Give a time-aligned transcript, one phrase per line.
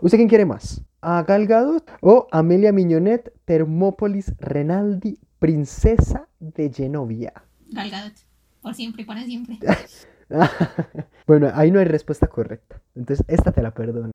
[0.00, 0.80] ¿Usted quién quiere más?
[1.00, 7.32] ¿A Gal Gadot o Amelia Miñonet, Termópolis Renaldi, princesa de Genovia?
[7.70, 8.12] Gal Gadot.
[8.62, 9.58] Por siempre y para siempre.
[11.26, 12.80] bueno, ahí no hay respuesta correcta.
[12.94, 14.12] Entonces, esta te la perdono.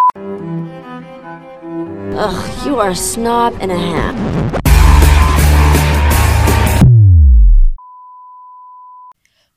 [2.16, 4.16] Ugh, you are a snob and a half.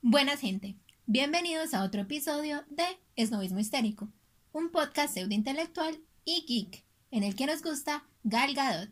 [0.01, 0.75] Buenas gente,
[1.05, 2.83] bienvenidos a otro episodio de
[3.15, 4.09] Esnovismo Histérico,
[4.51, 8.89] un podcast pseudo-intelectual y geek, en el que nos gusta Gal Gadot.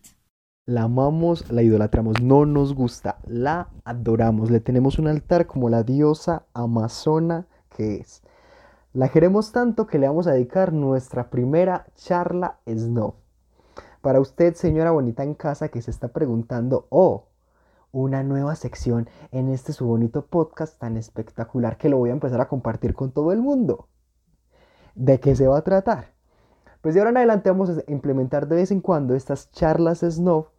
[0.65, 5.83] La amamos, la idolatramos, no nos gusta, la adoramos, le tenemos un altar como la
[5.83, 7.45] diosa amazona
[7.75, 8.23] que es.
[8.93, 13.15] La queremos tanto que le vamos a dedicar nuestra primera charla Snow.
[13.99, 17.27] Para usted, señora bonita en casa que se está preguntando, oh,
[17.91, 22.39] una nueva sección en este su bonito podcast tan espectacular que lo voy a empezar
[22.39, 23.89] a compartir con todo el mundo.
[24.95, 26.14] ¿De qué se va a tratar?
[26.85, 30.49] Pues de ahora en adelante vamos a implementar de vez en cuando estas charlas snob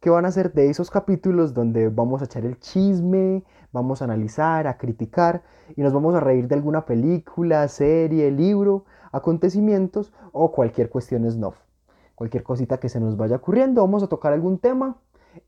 [0.00, 4.06] que van a ser de esos capítulos donde vamos a echar el chisme, vamos a
[4.06, 5.42] analizar, a criticar
[5.76, 11.52] y nos vamos a reír de alguna película, serie, libro, acontecimientos o cualquier cuestión snob.
[12.14, 14.96] Cualquier cosita que se nos vaya ocurriendo, vamos a tocar algún tema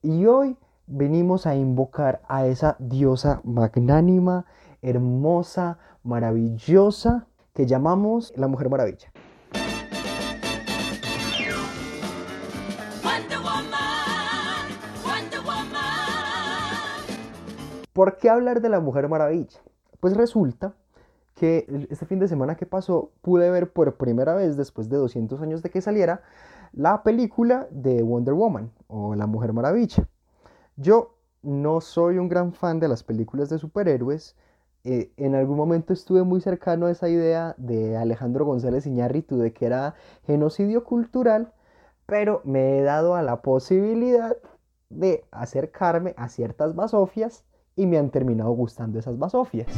[0.02, 4.45] y hoy venimos a invocar a esa diosa magnánima,
[4.83, 9.11] hermosa, maravillosa, que llamamos la Mujer Maravilla.
[17.98, 19.58] ¿Por qué hablar de la Mujer Maravilla?
[19.98, 20.72] Pues resulta
[21.34, 25.42] que este fin de semana que pasó pude ver por primera vez, después de 200
[25.42, 26.22] años de que saliera,
[26.72, 30.08] la película de Wonder Woman o La Mujer Maravilla.
[30.77, 34.36] Yo no soy un gran fan de las películas de superhéroes.
[34.84, 39.52] Eh, en algún momento estuve muy cercano a esa idea de Alejandro González Iñárritu de
[39.52, 41.52] que era genocidio cultural,
[42.06, 44.36] pero me he dado a la posibilidad
[44.88, 47.44] de acercarme a ciertas basofias
[47.78, 49.68] y me han terminado gustando esas basofias.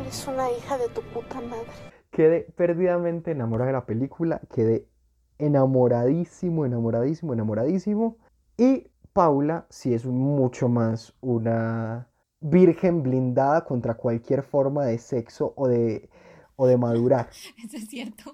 [0.00, 1.70] Eres una hija de tu puta madre.
[2.10, 4.88] Quedé perdidamente enamorada de la película, quedé
[5.38, 8.18] enamoradísimo, enamoradísimo, enamoradísimo.
[8.56, 12.08] Y Paula sí es mucho más una
[12.40, 16.10] virgen blindada contra cualquier forma de sexo o de,
[16.56, 17.28] o de madurar.
[17.64, 18.32] Eso es cierto.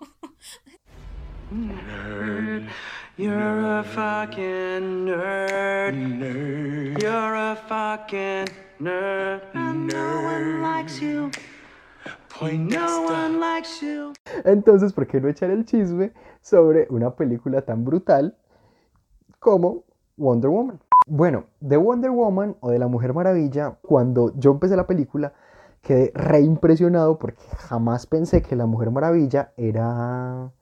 [1.52, 2.68] Nerd.
[3.16, 5.94] You're a fucking nerd.
[5.94, 7.02] Nerd.
[7.02, 8.48] You're a fucking
[8.80, 9.42] nerd.
[9.54, 11.30] And no one likes you.
[12.40, 14.12] No one likes you.
[14.44, 18.36] Entonces, ¿por qué no echar el chisme sobre una película tan brutal
[19.38, 19.84] como
[20.20, 20.80] Wonder Woman.
[21.06, 25.32] Bueno, de Wonder Woman o de la Mujer Maravilla, cuando yo empecé la película,
[25.80, 30.52] quedé reimpresionado porque jamás pensé que la Mujer Maravilla era,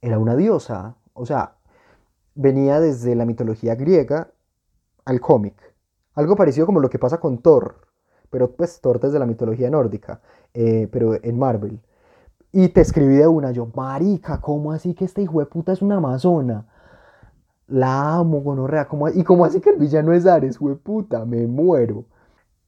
[0.00, 0.96] era una diosa.
[1.14, 1.56] O sea,
[2.34, 4.30] venía desde la mitología griega
[5.04, 5.54] al cómic.
[6.14, 7.86] Algo parecido como lo que pasa con Thor,
[8.30, 10.20] pero pues Thor desde la mitología nórdica,
[10.54, 11.80] eh, pero en Marvel.
[12.52, 15.82] Y te escribí de una, yo, marica, ¿cómo así que esta hijo de puta es
[15.82, 16.66] una amazona?
[17.66, 18.88] La amo, gonorrea.
[18.88, 22.06] ¿cómo, y como así que el villano es Ares, güey, puta, me muero.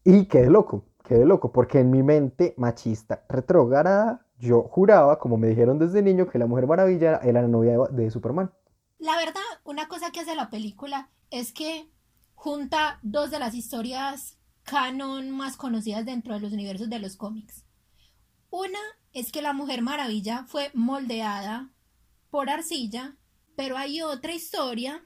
[0.05, 5.49] Y quedé loco, quedé loco, porque en mi mente machista, retrógrada, yo juraba, como me
[5.49, 8.53] dijeron desde niño, que la Mujer Maravilla era la novia de, Superman.
[8.99, 11.91] La verdad, una cosa que hace la película es que
[12.35, 17.65] junta dos de las historias canon más conocidas dentro de los universos de los cómics.
[18.51, 18.79] Una
[19.13, 21.71] es que la Mujer Maravilla fue moldeada
[22.31, 23.17] por arcilla
[23.59, 25.05] pero hay otra historia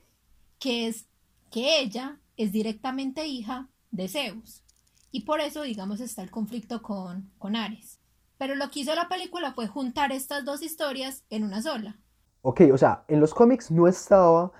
[0.58, 1.06] que es
[1.50, 4.62] que ella es directamente hija de Zeus.
[5.10, 7.98] Y por eso, digamos, está el conflicto con, con Ares.
[8.42, 12.00] Pero lo que hizo la película fue juntar estas dos historias en una sola.
[12.40, 14.50] Ok, o sea, en los cómics no estaba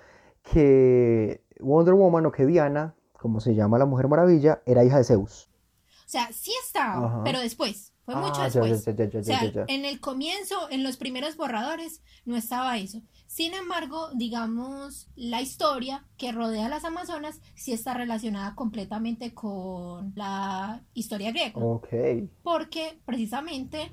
[0.45, 5.03] que Wonder Woman o que Diana, como se llama la Mujer Maravilla, era hija de
[5.03, 5.51] Zeus.
[6.07, 7.25] O sea, sí estaba, Ajá.
[7.25, 7.92] pero después.
[8.05, 8.85] Fue Ah, mucho ya, después.
[8.85, 13.01] ya, ya, ya, o sea, en el comienzo, en los primeros borradores, no estaba eso.
[13.27, 20.13] Sin embargo, digamos, la historia que rodea a las Amazonas sí está relacionada completamente con
[20.17, 21.59] la historia griega.
[22.43, 23.91] Porque precisamente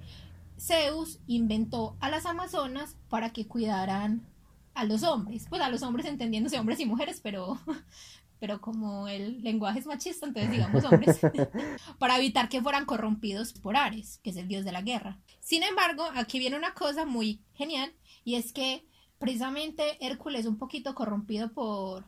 [0.60, 4.25] Zeus inventó a las Amazonas para que cuidaran
[4.74, 5.45] a los hombres.
[5.50, 7.60] Pues a los hombres entendiéndose hombres y mujeres, pero,
[8.39, 11.19] pero como el lenguaje es machista, entonces digamos hombres,
[12.00, 15.18] para evitar que fueran corrompidos por Ares, que es el dios de la guerra.
[15.39, 17.91] Sin embargo, aquí viene una cosa muy genial,
[18.24, 18.88] y es que
[19.18, 22.06] precisamente Hércules, un poquito corrompido por,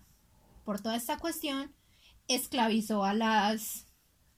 [0.63, 1.73] por toda esta cuestión,
[2.27, 3.87] esclavizó a las,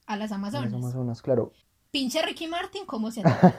[0.07, 0.72] a las Amazonas.
[0.72, 1.54] Las Amazonas, claro.
[1.92, 3.54] Pinche Ricky Martin, ¿cómo se llama?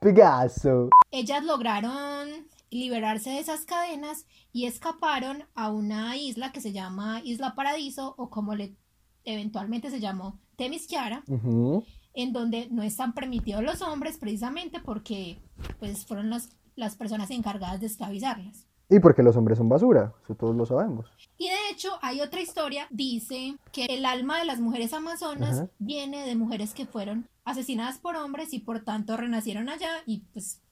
[0.00, 0.90] Picasso.
[1.10, 7.54] Ellas lograron liberarse de esas cadenas y escaparon a una isla que se llama Isla
[7.54, 8.74] Paradiso o como le
[9.24, 11.84] eventualmente se llamó Temisquiara, Ujú.
[12.14, 15.38] en donde no están permitidos los hombres precisamente porque
[15.78, 18.66] pues fueron las, las personas encargadas de esclavizarlas.
[18.88, 21.06] Y porque los hombres son basura, eso todos lo sabemos.
[21.36, 25.70] Y de hecho hay otra historia, dice que el alma de las mujeres amazonas Ajá.
[25.80, 30.62] viene de mujeres que fueron asesinadas por hombres y por tanto renacieron allá y pues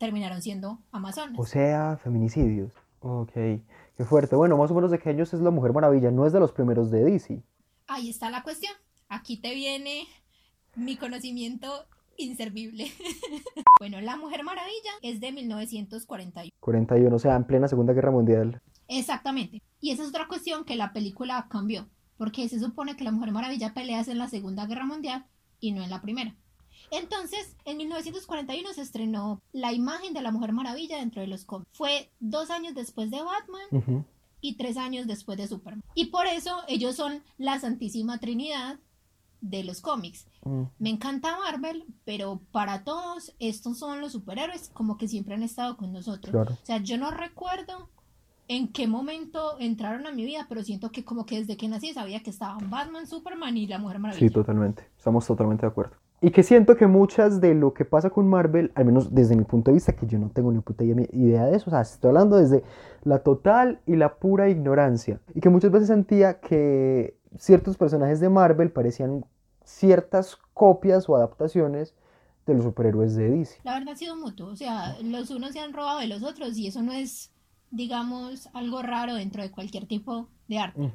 [0.00, 1.38] terminaron siendo amazonas.
[1.38, 2.72] O sea, feminicidios.
[3.00, 4.34] Ok, qué fuerte.
[4.34, 6.10] Bueno, más o menos de qué años es la Mujer Maravilla.
[6.10, 7.42] No es de los primeros de DC.
[7.86, 8.72] Ahí está la cuestión.
[9.10, 10.06] Aquí te viene
[10.74, 11.86] mi conocimiento
[12.16, 12.90] inservible.
[13.78, 16.50] bueno, La Mujer Maravilla es de 1941.
[16.60, 18.62] 41, o sea, en plena Segunda Guerra Mundial.
[18.88, 19.62] Exactamente.
[19.80, 23.32] Y esa es otra cuestión que la película cambió, porque se supone que la Mujer
[23.32, 25.26] Maravilla pelea en la Segunda Guerra Mundial
[25.60, 26.36] y no en la Primera.
[26.90, 31.70] Entonces, en 1941 se estrenó la imagen de la Mujer Maravilla dentro de los cómics.
[31.72, 34.06] Fue dos años después de Batman
[34.40, 35.84] y tres años después de Superman.
[35.94, 38.78] Y por eso ellos son la Santísima Trinidad
[39.40, 40.26] de los cómics.
[40.44, 40.62] Mm.
[40.78, 45.76] Me encanta Marvel, pero para todos estos son los superhéroes como que siempre han estado
[45.76, 46.32] con nosotros.
[46.32, 46.54] Claro.
[46.54, 47.88] O sea, yo no recuerdo
[48.48, 51.92] en qué momento entraron a mi vida, pero siento que como que desde que nací
[51.92, 54.26] sabía que estaban Batman, Superman y la Mujer Maravilla.
[54.26, 54.90] Sí, totalmente.
[54.96, 55.96] Estamos totalmente de acuerdo.
[56.22, 59.44] Y que siento que muchas de lo que pasa con Marvel, al menos desde mi
[59.44, 62.08] punto de vista, que yo no tengo ni puta idea de eso, o sea, estoy
[62.08, 62.62] hablando desde
[63.04, 65.20] la total y la pura ignorancia.
[65.34, 69.24] Y que muchas veces sentía que ciertos personajes de Marvel parecían
[69.64, 71.94] ciertas copias o adaptaciones
[72.44, 73.60] de los superhéroes de DC.
[73.62, 76.58] La verdad ha sido mutuo, o sea, los unos se han robado de los otros
[76.58, 77.32] y eso no es,
[77.70, 80.92] digamos, algo raro dentro de cualquier tipo de arte.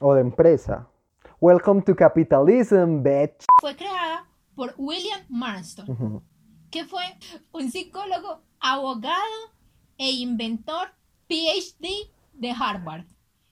[0.00, 0.88] O de empresa.
[1.40, 3.44] Welcome to capitalism, bitch.
[3.60, 4.29] Fue creada
[4.60, 6.22] por William Marston,
[6.70, 7.00] que fue
[7.50, 9.14] un psicólogo, abogado
[9.96, 10.88] e inventor
[11.28, 13.06] PhD de Harvard.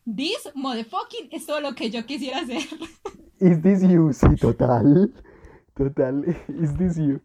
[0.05, 2.59] This motherfucking es todo lo que yo quisiera hacer.
[3.41, 4.13] Is this you?
[4.13, 5.11] Sí, total.
[5.75, 6.25] Total.
[6.61, 7.23] Is this you?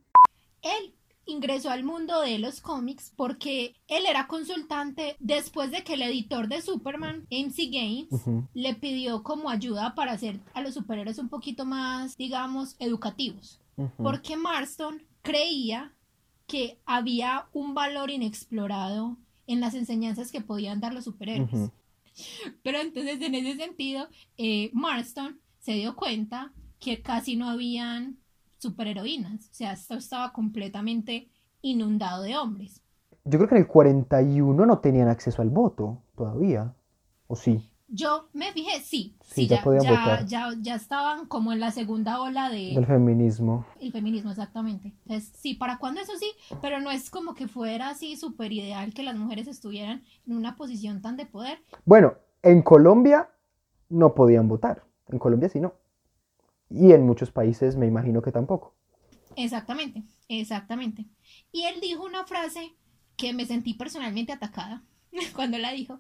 [0.62, 0.96] Él
[1.26, 6.48] ingresó al mundo de los cómics porque él era consultante después de que el editor
[6.48, 8.08] de Superman, MC Games,
[8.54, 13.60] le pidió como ayuda para hacer a los superhéroes un poquito más, digamos, educativos.
[13.98, 15.94] Porque Marston creía
[16.48, 19.18] que había un valor inexplorado
[19.48, 21.72] en las enseñanzas que podían dar los superhéroes.
[22.62, 28.18] Pero entonces en ese sentido, eh, Marston se dio cuenta que casi no habían
[28.58, 29.50] superheroínas.
[29.50, 31.30] O sea, esto estaba completamente
[31.62, 32.82] inundado de hombres.
[33.26, 36.76] Yo creo que en el 41 no tenían acceso al voto todavía.
[37.28, 37.73] ¿O sí?
[37.96, 40.26] Yo me fijé, sí, Sí, sí, ya ya, votar.
[40.26, 43.68] ya, ya estaban como en la segunda ola de, Del feminismo.
[43.80, 44.94] El feminismo, exactamente.
[45.06, 48.96] Entonces, sí, para cuando eso sí, pero no es como que fuera así súper ideal
[48.96, 51.60] que las mujeres estuvieran en una posición tan de poder.
[51.86, 53.30] Bueno, en Colombia
[53.90, 54.84] no podían votar.
[55.10, 55.76] En Colombia sí no.
[56.72, 58.74] Y en muchos países me imagino que tampoco.
[59.36, 61.06] Exactamente, exactamente.
[61.52, 62.74] Y él dijo una frase
[63.18, 64.82] que me sentí personalmente atacada
[65.36, 66.00] cuando la dijo,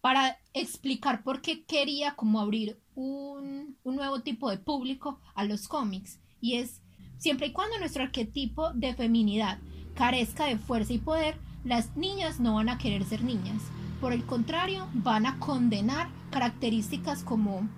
[0.00, 5.68] para explicar por qué quería como abrir un, un nuevo tipo de público a los
[5.68, 6.20] cómics.
[6.40, 6.80] Y es,
[7.18, 9.58] siempre y cuando nuestro arquetipo de feminidad
[9.94, 13.62] carezca de fuerza y poder, las niñas no van a querer ser niñas.
[14.00, 17.68] Por el contrario, van a condenar características como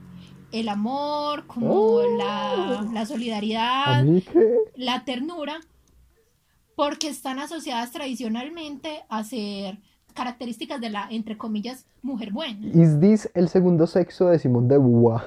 [0.52, 2.16] el amor, como Oh.
[2.18, 4.04] la, la ¿A solidaridad,
[4.76, 5.60] la ternura,
[6.76, 9.78] porque están asociadas tradicionalmente a ser
[10.10, 12.66] características de la, entre comillas, mujer buena.
[12.66, 15.22] ¿Is this el segundo sexo de Simón de Beauvoir?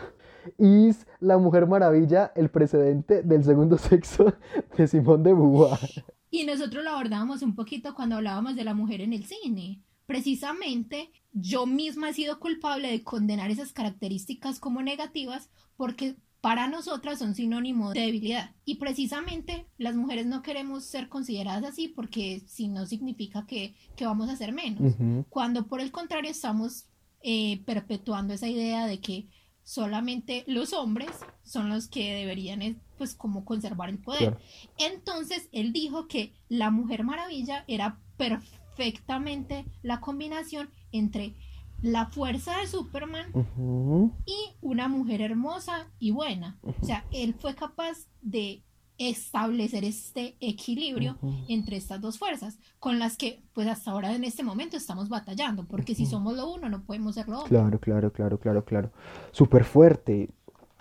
[0.58, 4.34] ¿Is la Mujer Maravilla el precedente del segundo sexo
[4.78, 6.06] de Simón de Beauvoir?
[6.30, 9.82] Y nosotros lo abordábamos un poquito cuando hablábamos de la mujer en el cine.
[10.06, 17.20] Precisamente yo misma he sido culpable de condenar esas características como negativas porque para nosotras
[17.20, 18.52] son sinónimo de debilidad.
[18.66, 24.06] Y precisamente las mujeres no queremos ser consideradas así porque si no significa que, que
[24.06, 24.94] vamos a ser menos.
[25.30, 26.88] Cuando por el contrario estamos
[27.22, 29.30] eh, perpetuando esa idea de que
[29.64, 31.12] solamente los hombres
[31.44, 34.32] son los que deberían eh, pues como conservar el poder.
[34.32, 34.40] Claro.
[34.80, 41.36] Entonces él dijo que la Mujer Maravilla era perfectamente la combinación entre
[41.84, 44.12] la fuerza de Superman Ujú.
[44.25, 46.58] y una mujer hermosa y buena.
[46.63, 48.63] O sea, él fue capaz de
[48.98, 51.46] establecer este equilibrio Ujú.
[51.50, 55.66] entre estas dos fuerzas, con las que pues hasta ahora en este momento estamos batallando,
[55.66, 57.50] porque si somos lo uno no podemos ser lo otro.
[57.50, 58.92] Claro, claro, claro, claro, claro.
[59.32, 60.30] Súper fuerte.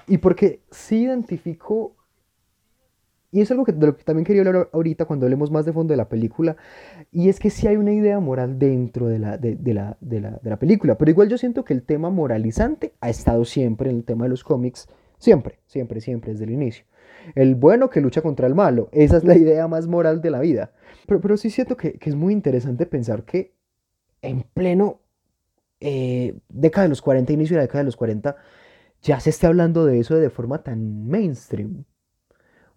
[0.06, 1.96] Y porque sí identifico
[3.32, 5.72] y es algo que, de lo que también quería hablar ahorita cuando hablemos más de
[5.72, 6.56] fondo de la película,
[7.10, 10.38] y es que sí hay una idea moral dentro de la, de, la, de la,
[10.42, 13.96] de la película, pero igual yo siento que el tema moralizante ha estado siempre en
[13.96, 14.86] el tema de los cómics,
[15.18, 16.84] siempre, siempre, siempre, desde el inicio.
[17.34, 20.40] El bueno que lucha contra el malo, esa es la idea más moral de la
[20.40, 20.72] vida.
[21.06, 23.54] Pero, pero sí siento que, que es muy interesante pensar que
[24.20, 25.00] en pleno
[25.80, 28.36] eh, década de los 40, inicio de la década de los 40,
[29.02, 31.84] ya se esté hablando de eso de forma tan mainstream.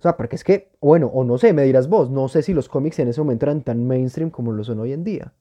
[0.05, 2.69] Sea, porque es que, bueno, o no sé, me dirás vos, no sé si los
[2.69, 5.33] cómics en ese momento eran tan mainstream como lo son hoy en día.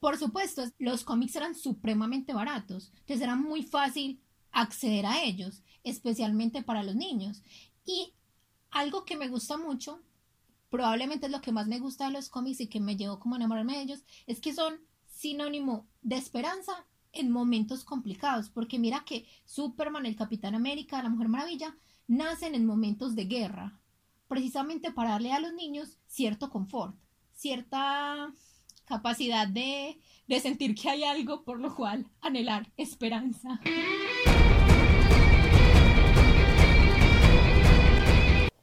[0.00, 4.20] Por supuesto, los cómics eran supremamente baratos, entonces era muy fácil
[4.52, 7.42] acceder a ellos, especialmente para los niños.
[7.86, 8.12] Y
[8.70, 10.02] algo que me gusta mucho,
[10.68, 13.36] probablemente es lo que más me gusta de los cómics y que me llevó como
[13.36, 14.74] a enamorarme de ellos, es que son
[15.06, 21.28] sinónimo de esperanza en momentos complicados, porque mira que Superman, el Capitán América, la Mujer
[21.28, 21.74] Maravilla,
[22.10, 23.78] nacen en momentos de guerra,
[24.26, 26.96] precisamente para darle a los niños cierto confort,
[27.32, 28.32] cierta
[28.84, 33.60] capacidad de, de sentir que hay algo por lo cual anhelar esperanza.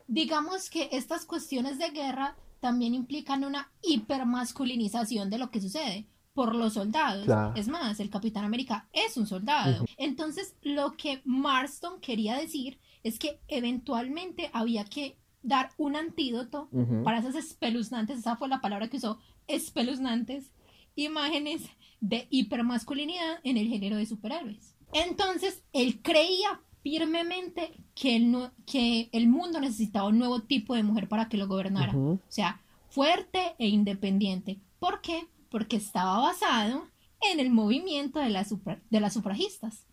[0.07, 6.53] Digamos que estas cuestiones de guerra también implican una hipermasculinización de lo que sucede por
[6.53, 7.23] los soldados.
[7.23, 7.55] Claro.
[7.55, 9.85] Es más, el Capitán América es un soldado.
[9.95, 16.67] Entonces, lo que Marston quería decir es que eventualmente había que dar un antídoto
[17.03, 20.51] para esas espeluznantes, esa fue la palabra que usó, espeluznantes
[20.95, 21.61] imágenes
[22.01, 24.75] de hipermasculinidad en el género de superhéroes.
[24.93, 30.83] Entonces, él creía firmemente que el, nu- que el mundo necesitaba un nuevo tipo de
[30.83, 31.93] mujer para que lo gobernara.
[31.95, 34.59] O sea, fuerte e independiente.
[34.79, 35.27] ¿Por qué?
[35.49, 36.87] Porque estaba basado
[37.31, 39.85] en el movimiento de las, supra- de las sufragistas.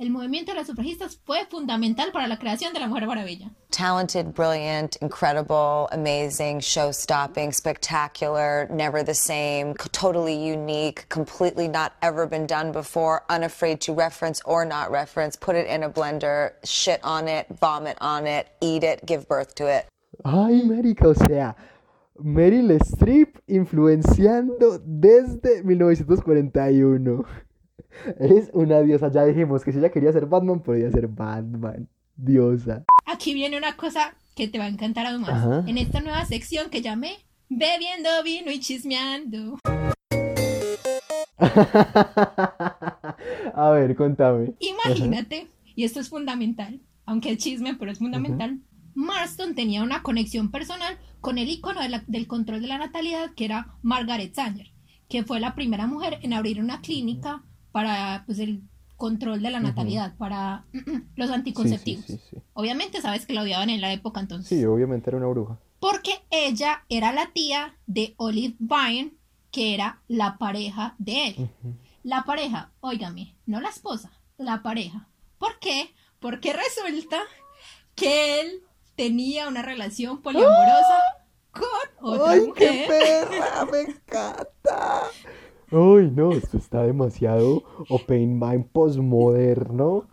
[0.00, 3.50] El movimiento de las sufragistas fue fundamental para la creación de la Mujer Maravilla.
[3.72, 12.28] Talented, brilliant, incredible, amazing, show stopping, spectacular, never the same, totally unique, completely not ever
[12.28, 17.00] been done before, unafraid to reference or not reference, put it in a blender, shit
[17.02, 19.86] on it, vomit on it, eat it, give birth to it.
[20.24, 21.56] Ay, marica, o sea,
[22.22, 27.47] Meryl Streep influenciando desde 1941.
[28.18, 31.88] Es una diosa, ya dijimos que si ella quería ser Batman, podía ser Batman.
[32.16, 32.84] Diosa.
[33.06, 35.30] Aquí viene una cosa que te va a encantar aún más.
[35.30, 35.64] Ajá.
[35.66, 37.12] En esta nueva sección que llamé
[37.48, 39.58] Bebiendo vino y chismeando.
[43.54, 44.54] A ver, contame.
[44.60, 48.60] Imagínate, y esto es fundamental, aunque es chisme, pero es fundamental.
[48.94, 53.30] Marston tenía una conexión personal con el icono de la- del control de la natalidad,
[53.34, 54.66] que era Margaret Sanger,
[55.08, 58.62] que fue la primera mujer en abrir una clínica para pues, el
[58.96, 60.64] control de la natalidad, para
[61.16, 62.04] los anticonceptivos.
[62.04, 62.36] Sí, sí, sí.
[62.54, 64.48] Obviamente sabes que la odiaban en la época entonces.
[64.48, 65.58] Sí, obviamente era una bruja.
[65.80, 69.14] Porque ella era la tía de Olive Byrne,
[69.52, 71.50] que era la pareja de él.
[72.02, 75.06] La pareja, óigame, no la esposa, la pareja.
[75.38, 75.94] ¿Por qué?
[76.18, 77.18] Porque resulta
[77.94, 78.62] que él
[78.96, 81.18] tenía una relación poliamorosa
[81.52, 83.64] con otra ¡Ay, qué perra!
[83.70, 85.02] ¡Me encanta!
[85.70, 86.32] ¡Ay, no!
[86.32, 90.06] Esto está demasiado Open Mind postmoderno.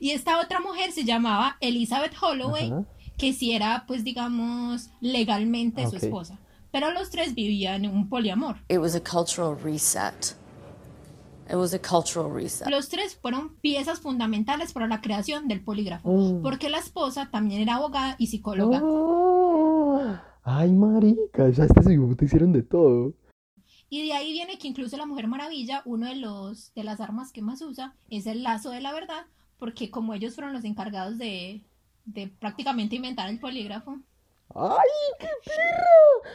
[0.00, 2.84] Y esta otra mujer se llamaba Elizabeth Holloway, Ajá.
[3.16, 6.38] que sí era, pues digamos, legalmente Ah, su esposa.
[6.70, 8.56] Pero los tres vivían en un poliamor.
[8.68, 10.36] It was a cultural reset.
[11.48, 12.68] It was a cultural reset.
[12.68, 16.42] Los tres fueron piezas fundamentales para la creación del polígrafo, Mm.
[16.42, 18.82] porque la esposa también era abogada y psicóloga.
[18.84, 21.48] Ah, ¡Ay, marica!
[21.50, 23.12] Ya este te hicieron de todo.
[23.90, 27.32] Y de ahí viene que incluso la Mujer Maravilla, uno de los de las armas
[27.32, 29.26] que más usa es el lazo de la verdad,
[29.58, 31.62] porque como ellos fueron los encargados de,
[32.04, 33.98] de prácticamente inventar el polígrafo,
[34.54, 34.88] ¡Ay,
[35.20, 36.32] qué perro!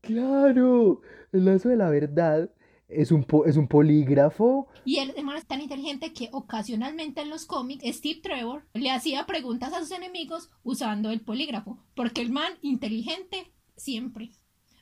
[0.00, 1.00] ¡Claro!
[1.32, 2.50] El lazo de la verdad
[2.88, 4.68] es un, po- es un polígrafo.
[4.84, 9.26] y el hermano es tan inteligente que ocasionalmente en los cómics Steve Trevor le hacía
[9.26, 14.30] preguntas a sus enemigos usando el polígrafo, porque el man inteligente siempre.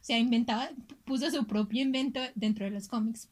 [0.04, 0.68] Sea, inventaba,
[1.06, 3.30] puso su propio invento dentro de los cómics.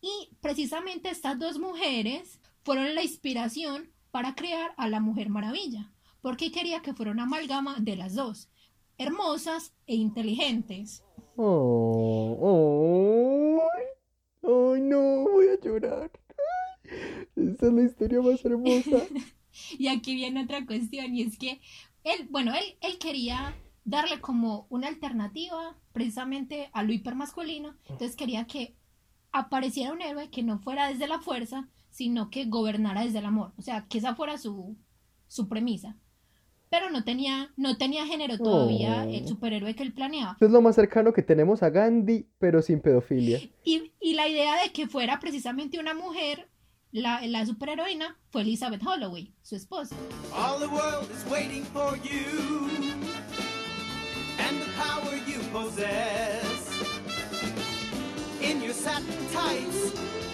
[0.00, 6.50] Y precisamente estas dos mujeres fueron la inspiración para crear a la Mujer Maravilla, porque
[6.50, 8.48] quería que fuera una amalgama de las dos,
[8.98, 11.04] hermosas e inteligentes.
[11.36, 13.84] Oh, ¡Ay!
[14.42, 15.28] ¡Ay, no!
[15.30, 16.10] Voy a llorar.
[17.36, 19.06] Ay, esta es la historia más hermosa.
[19.78, 21.60] Y aquí viene otra cuestión, y es que
[22.02, 28.46] él, bueno, él, él quería darle como una alternativa precisamente a lo hipermasculino, entonces quería
[28.46, 28.76] que
[29.32, 33.52] apareciera un héroe que no fuera desde la fuerza, sino que gobernara desde el amor,
[33.58, 34.76] o sea, que esa fuera su,
[35.28, 35.96] su premisa.
[36.70, 39.10] pero no tenía, no tenía género todavía Oh.
[39.10, 40.38] el superhéroe que él planeaba.
[40.40, 43.40] Es lo más cercano que tenemos a Gandhi, pero sin pedofilia.
[43.62, 46.48] Y, y la idea de que fuera precisamente una mujer,
[46.90, 49.94] la, la superheroína, fue Elizabeth Holloway, su esposa.
[50.34, 53.41] All the world is waiting for you
[54.82, 56.58] power you possess.
[58.40, 59.80] In your satin tights,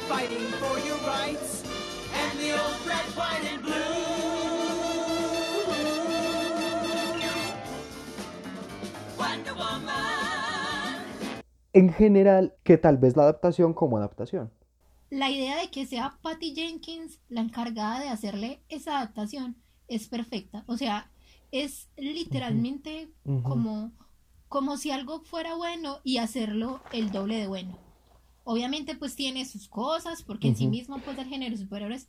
[0.08, 1.62] fighting for your rights,
[2.20, 3.98] and the old red, white, and blue.
[9.18, 10.98] Wonder Woman.
[11.72, 14.50] En general, que tal vez la adaptación como adaptación.
[15.10, 19.56] La idea de que sea Patty Jenkins la encargada de hacerle esa adaptación
[19.88, 20.64] es perfecta.
[20.66, 21.10] O sea,
[21.50, 23.10] es literalmente
[23.42, 23.92] como,
[24.48, 27.78] como si algo fuera bueno y hacerlo el doble de bueno.
[28.44, 32.08] Obviamente pues tiene sus cosas, porque en sí mismo pues el género de superhéroes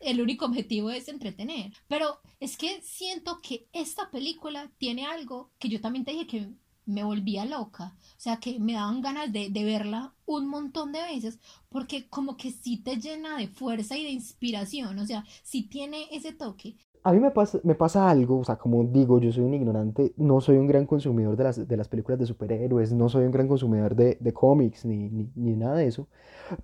[0.00, 1.72] el único objetivo es entretener.
[1.86, 6.50] Pero es que siento que esta película tiene algo que yo también te dije que
[6.86, 7.96] me volvía loca.
[8.16, 12.36] O sea, que me daban ganas de, de verla un montón de veces, porque como
[12.36, 14.98] que sí te llena de fuerza y de inspiración.
[14.98, 16.76] O sea, sí tiene ese toque.
[17.02, 20.12] A mí me pasa, me pasa algo, o sea, como digo, yo soy un ignorante,
[20.18, 23.30] no soy un gran consumidor de las, de las películas de superhéroes, no soy un
[23.30, 26.08] gran consumidor de, de cómics ni, ni, nada de eso,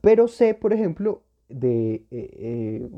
[0.02, 2.90] pero sé, por ejemplo, de eh, eh,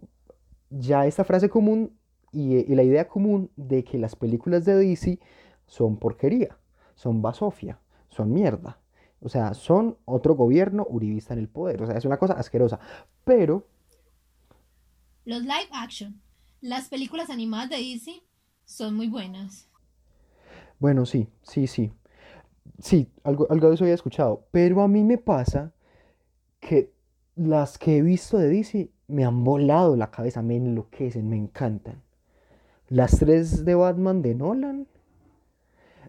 [0.70, 1.92] ya esta frase común
[2.32, 5.20] y, y la idea común de que las películas de DC
[5.66, 6.58] son porquería,
[6.96, 7.78] son basofia,
[8.08, 8.80] son mierda,
[9.20, 12.80] o sea, son otro gobierno uribista en el poder, o sea, es una cosa asquerosa,
[13.24, 13.64] pero
[15.24, 16.20] Los live action,
[16.60, 18.22] las películas animadas de DC
[18.64, 19.68] son muy buenas.
[20.78, 21.92] Bueno, sí, sí, sí.
[22.80, 24.44] Sí, algo, algo de eso había escuchado.
[24.50, 25.72] Pero a mí me pasa
[26.60, 26.92] que
[27.36, 32.02] las que he visto de DC me han volado la cabeza, me enloquecen, me encantan.
[32.88, 34.86] Las tres de Batman de Nolan,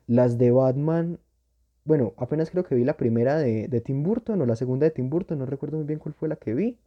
[0.07, 1.19] las de Batman,
[1.85, 4.91] bueno, apenas creo que vi la primera de, de Tim Burton o la segunda de
[4.91, 6.77] Tim Burton, no recuerdo muy bien cuál fue la que vi.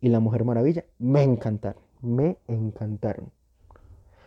[0.00, 3.32] Y La Mujer Maravilla, me encantaron, me encantaron.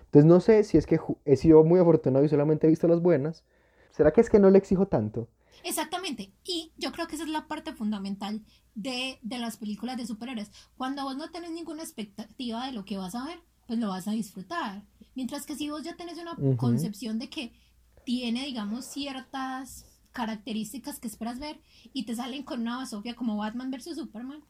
[0.06, 3.02] Entonces no sé si es que he sido muy afortunado y solamente he visto las
[3.02, 3.44] buenas.
[3.92, 5.28] ¿Será que es que no le exijo tanto?
[5.64, 6.34] Exactamente.
[6.46, 8.42] Y yo creo que esa es la parte fundamental
[8.76, 10.52] de, de las películas de superhéroes.
[10.78, 14.08] Cuando vos no tenés ninguna expectativa de lo que vas a ver, pues lo vas
[14.08, 14.84] a disfrutar.
[15.16, 16.56] Mientras que si vos ya tenés una Ujú.
[16.56, 17.54] concepción de que
[18.06, 21.62] tiene, digamos, ciertas características que esperas ver
[21.94, 24.44] y te salen con una basofia como Batman versus Superman,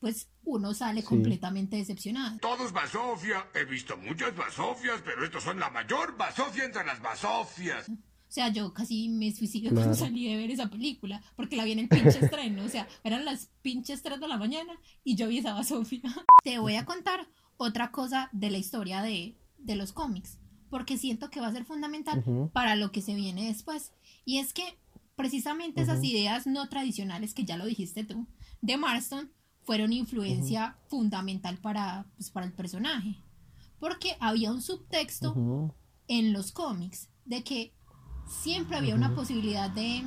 [0.00, 1.06] pues uno sale Sí.
[1.06, 2.38] completamente decepcionado.
[2.38, 3.46] Todo es basofia.
[3.54, 7.88] He visto muchas basofias, pero estos son la mayor basofia entre las basofias.
[7.88, 9.86] O sea, yo casi me suicidio Claro.
[9.86, 12.64] cuando salí de ver esa película, porque la vi en el pinche estreno.
[12.64, 14.72] O sea, eran las pinches 3 de la mañana
[15.04, 16.02] y yo vi esa Sofía.
[16.44, 21.30] Te voy a contar otra cosa de la historia de, de los cómics, porque siento
[21.30, 22.50] que va a ser fundamental Ujú.
[22.52, 23.92] para lo que se viene después.
[24.26, 24.76] Y es que
[25.14, 26.06] precisamente esas Ujú.
[26.08, 28.26] ideas no tradicionales, que ya lo dijiste tú,
[28.60, 29.32] de Marston,
[29.66, 33.16] fueron influencia fundamental para, pues, para el personaje.
[33.80, 35.74] Porque había un subtexto
[36.06, 37.74] en los cómics de que
[38.26, 40.04] siempre había una posibilidad de,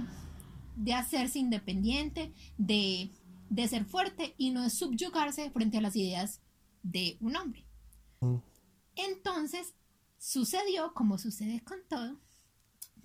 [0.78, 3.12] de hacerse independiente, de,
[3.50, 6.42] de ser fuerte y no subyugarse frente a las ideas
[6.82, 7.66] de un hombre.
[8.96, 9.76] Entonces,
[10.18, 12.18] sucedió, como sucede con todo,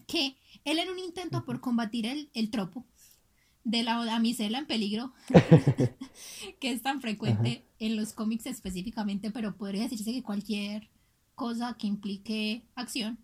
[0.07, 2.87] que él en un intento por combatir el, el tropo
[3.65, 5.13] de la damisela en peligro,
[6.61, 10.91] que es tan frecuente en los cómics específicamente, pero podría decirse que cualquier
[11.35, 13.19] cosa que implique acción.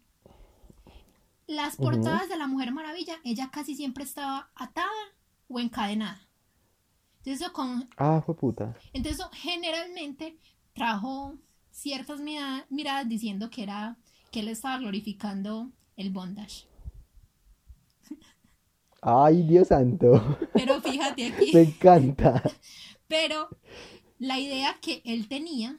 [1.47, 4.89] Las portadas de la Mujer Maravilla, ella casi siempre estaba atada
[5.49, 6.21] o encadenada.
[7.19, 8.75] Entonces eso, con, Ah, fue puta.
[8.93, 10.39] entonces eso generalmente
[10.75, 11.35] trajo
[11.71, 13.99] ciertas mira- miradas diciendo que era
[14.33, 16.67] que él estaba glorificando el bondage.
[19.03, 20.39] Ay, Dios santo.
[20.53, 21.51] Pero fíjate aquí.
[21.55, 22.43] Me encanta.
[23.09, 23.49] Pero
[24.19, 25.79] la idea que él tenía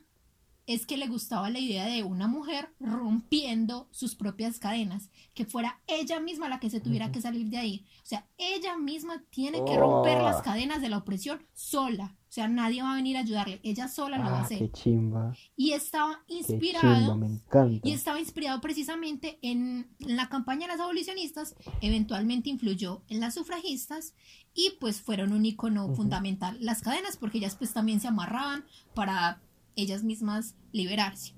[0.67, 5.81] es que le gustaba la idea de una mujer rompiendo sus propias cadenas, que fuera
[5.87, 7.85] ella misma la que se tuviera que salir de ahí.
[8.03, 10.23] O sea, ella misma tiene que romper Oh.
[10.23, 12.15] las cadenas de la opresión sola.
[12.29, 14.59] O sea, nadie va a venir a ayudarle, ella sola lo va a Ah, hacer.
[14.59, 15.33] qué chimba.
[15.57, 17.41] Y estaba chimba, inspirado me
[17.83, 24.13] y estaba inspirado precisamente en la campaña de las abolicionistas, eventualmente influyó en las sufragistas
[24.53, 29.41] y pues fueron un icono fundamental las cadenas porque ellas pues también se amarraban para
[29.75, 31.33] ellas mismas liberarse.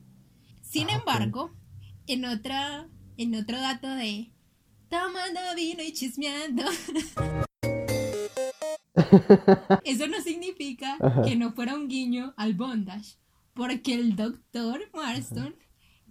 [0.62, 1.52] Sin Ah, embargo,
[2.08, 4.32] en otra en otro dato de
[4.89, 6.63] tomando vino y chismeando.
[9.84, 11.22] Eso no significa Ajá.
[11.22, 13.17] que no fuera un guiño al bondage,
[13.54, 15.56] porque el doctor Marston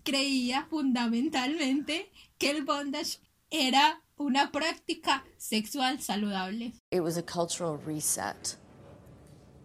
[0.04, 3.18] creía fundamentalmente que el bondage
[3.50, 6.72] era una práctica sexual saludable.
[6.90, 8.56] It was a cultural reset.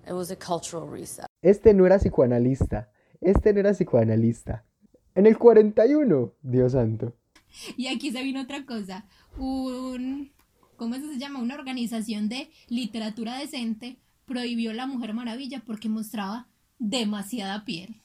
[0.08, 1.27] It was a cultural reset.
[1.41, 2.89] Este no era psicoanalista.
[3.21, 4.65] Este no era psicoanalista.
[5.15, 7.15] En el 41, Dios santo.
[7.76, 9.06] Y aquí se vino otra cosa.
[9.38, 10.32] Un,
[10.76, 11.41] ¿cómo se llama?
[11.41, 16.47] Una organización de literatura decente prohibió la Mujer Maravilla porque mostraba
[16.80, 18.02] demasiada piel.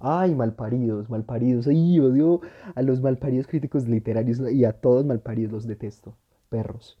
[0.00, 1.68] Ay, malparidos, malparidos.
[1.68, 2.40] Ay, odio
[2.74, 6.16] a los malparidos críticos literarios y a todos malparidos los detesto.
[6.48, 6.98] Perros.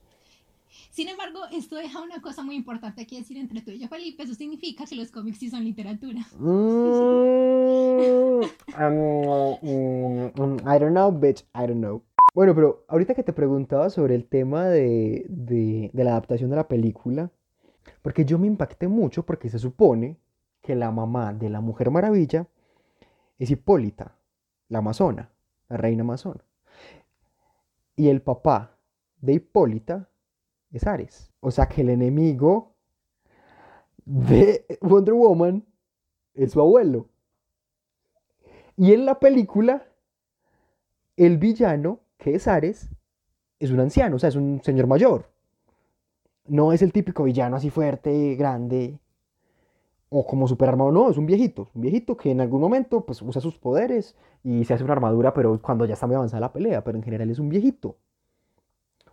[0.90, 4.22] Sin embargo, esto deja una cosa muy importante que decir entre tú y yo, Felipe.
[4.22, 6.26] Eso significa que los cómics sí son literatura.
[8.72, 11.44] Mm, um, I don't know, bitch.
[11.54, 12.02] I don't know.
[12.34, 16.56] Bueno, pero ahorita que te preguntaba sobre el tema de, de, de la adaptación de
[16.56, 17.30] la película,
[18.02, 20.16] porque yo me impacté mucho porque se supone
[20.62, 22.46] que la mamá de la Mujer Maravilla
[23.38, 24.16] es Hipólita,
[24.68, 25.30] la amazona,
[25.68, 26.42] la reina amazona.
[27.96, 28.78] Y el papá
[29.20, 30.08] de Hipólita
[30.72, 31.30] es Ares.
[31.40, 32.74] O sea que el enemigo
[34.04, 35.64] de Wonder Woman
[36.34, 37.08] es su abuelo.
[38.76, 39.86] Y en la película,
[41.16, 42.88] el villano, que es Ares,
[43.58, 45.30] es un anciano, o sea, es un señor mayor.
[46.46, 48.98] No es el típico villano así fuerte, grande,
[50.14, 53.22] o como super armado, no, es un viejito, un viejito que en algún momento pues
[53.22, 56.52] usa sus poderes y se hace una armadura, pero cuando ya está muy avanzada la
[56.52, 57.96] pelea, pero en general es un viejito.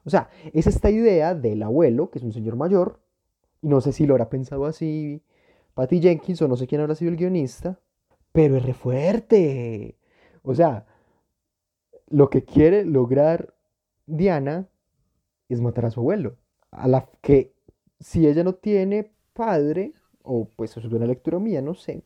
[0.05, 2.99] O sea, es esta idea del abuelo, que es un señor mayor,
[3.61, 5.21] y no sé si lo habrá pensado así
[5.73, 7.79] Patty Jenkins o no sé quién habrá sido el guionista,
[8.31, 9.97] pero es re fuerte.
[10.43, 10.85] O sea,
[12.09, 13.53] lo que quiere lograr
[14.05, 14.67] Diana
[15.47, 16.37] es matar a su abuelo.
[16.71, 17.53] A la que
[17.99, 22.03] si ella no tiene padre, o pues eso es una lectura mía, no sé,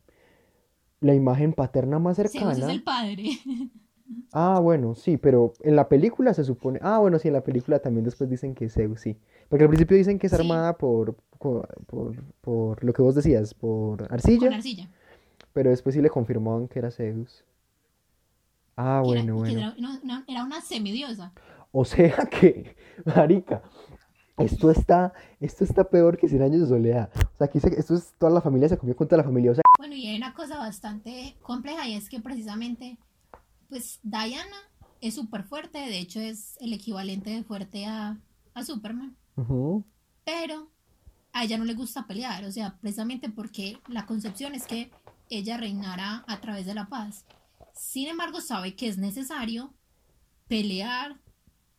[0.99, 2.53] la imagen paterna más cercana.
[2.53, 3.29] Zeus es el padre.
[4.31, 6.79] Ah, bueno, sí, pero en la película se supone.
[6.81, 9.17] Ah, bueno, sí, en la película también después dicen que es Zeus, sí.
[9.49, 10.39] Porque al principio dicen que es Sí.
[10.41, 14.89] armada por, por, por, por lo que vos decías, por arcilla, Con arcilla.
[15.53, 17.43] pero después sí le confirmaban que era Zeus.
[18.75, 19.73] Ah, que bueno, bueno.
[20.27, 21.31] era, una semidiosa.
[21.71, 23.61] O sea que, marica,
[24.37, 27.09] esto está, esto está peor que 100 años de soledad.
[27.15, 29.51] O sea, aquí se- esto es toda la familia se comió con toda la familia.
[29.51, 32.97] O sea, Bueno, y hay una cosa bastante compleja y es que precisamente,
[33.69, 34.55] pues Diana
[35.01, 38.19] es súper fuerte, de hecho es el equivalente de fuerte a,
[38.53, 39.15] a Superman,
[40.23, 40.69] pero
[41.33, 44.91] a ella no le gusta pelear, o sea, precisamente porque la concepción es que
[45.29, 47.25] ella reinará a través de la paz.
[47.75, 49.73] Sin embargo, sabe que es necesario
[50.47, 51.19] pelear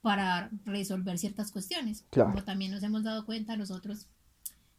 [0.03, 2.31] para resolver ciertas cuestiones, Claro.
[2.33, 4.09] como también nos hemos dado cuenta nosotros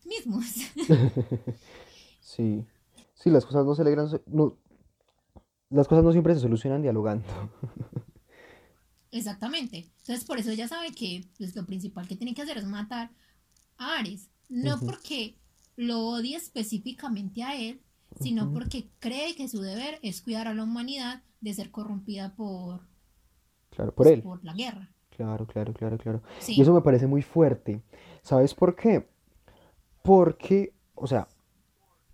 [0.03, 0.45] mismos.
[2.21, 2.65] sí.
[3.15, 4.07] Sí, las cosas no se alegran.
[4.27, 4.57] No,
[5.75, 7.25] las cosas no siempre se solucionan dialogando.
[9.11, 9.89] Exactamente.
[9.99, 13.11] Entonces, por eso ella sabe que pues, lo principal que tiene que hacer es matar
[13.77, 14.29] a Ares.
[14.49, 15.37] No porque
[15.75, 17.81] lo odie específicamente a él,
[18.19, 22.81] sino porque cree que su deber es cuidar a la humanidad de ser corrompida por,
[23.71, 24.21] Claro, por pues, él.
[24.21, 24.91] por la guerra.
[25.09, 26.21] Claro, claro, claro, claro.
[26.39, 26.55] Sí.
[26.55, 27.81] Y eso me parece muy fuerte.
[28.21, 29.07] ¿Sabes por qué?
[30.03, 31.27] Porque, o sea,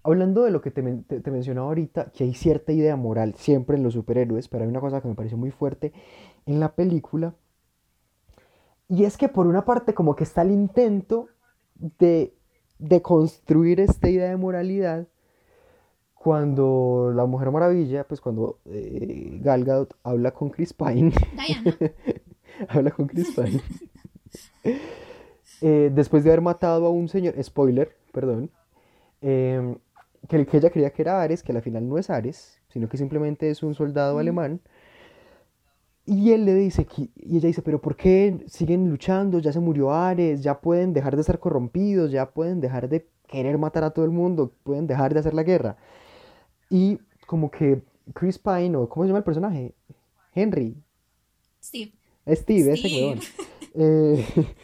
[0.03, 3.35] hablando de lo que te, men- te- te mencionaba ahorita, que hay cierta idea moral
[3.35, 5.93] siempre en los superhéroes, pero hay una cosa que me pareció muy fuerte
[6.45, 7.35] en la película,
[8.89, 11.27] y es que por una parte como que está el intento
[11.99, 12.33] de,
[12.79, 15.07] de construir esta idea de moralidad
[16.13, 21.11] cuando la Mujer Maravilla, pues cuando eh, Gal Gadot habla con Chris Pine,
[22.67, 23.61] habla con Chris Pine.
[25.61, 28.51] Eh, después de haber matado a un señor, spoiler, perdón,
[29.21, 29.75] em,
[30.27, 32.87] que, el que ella creía que era Ares, que al final no es Ares, sino
[32.89, 34.61] que simplemente es un soldado alemán.
[36.05, 39.39] Y él le dice, que- y ella dice, pero ¿por qué siguen luchando?
[39.39, 43.57] Ya se murió Ares, ya pueden dejar de ser corrompidos, ya pueden dejar de querer
[43.57, 45.77] matar a todo el mundo, pueden dejar de hacer la guerra.
[46.69, 47.81] Y como que
[48.13, 49.73] Chris Pine, o ¿cómo se llama el personaje?
[50.33, 50.75] Henry,
[51.63, 51.91] Steve.
[52.27, 53.05] Steve, ese Steve.
[53.05, 53.19] weón.
[53.75, 54.25] Eh,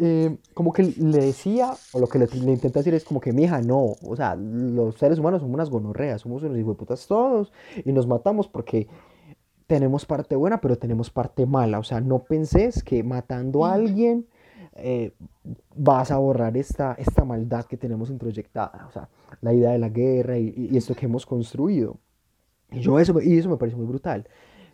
[0.00, 3.32] eh, como que le decía, o lo que le, le intenta decir es como que,
[3.32, 7.52] mija, no, o sea, los seres humanos somos unas gonorreas, somos unos hijueputas todos,
[7.84, 8.88] y nos matamos porque
[9.66, 11.78] tenemos parte buena, pero tenemos parte mala.
[11.78, 14.26] O sea, no penses que matando a alguien
[14.74, 15.12] eh,
[15.76, 18.86] vas a borrar esta, esta maldad que tenemos introyectada.
[18.88, 19.08] O sea,
[19.42, 21.98] la idea de la guerra y, y esto que hemos construido.
[22.72, 24.26] Y yo eso, y eso me pareció muy brutal.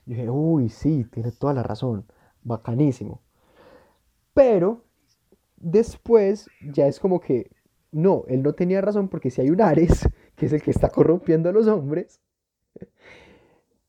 [0.07, 2.07] Yo dije, uy, sí, tiene toda la razón.
[2.43, 3.21] Bacanísimo.
[4.33, 4.86] Pero
[5.57, 7.51] después ya es como que,
[7.93, 10.89] no, él no tenía razón porque si hay un Ares, que es el que está
[10.89, 12.21] corrompiendo a los hombres,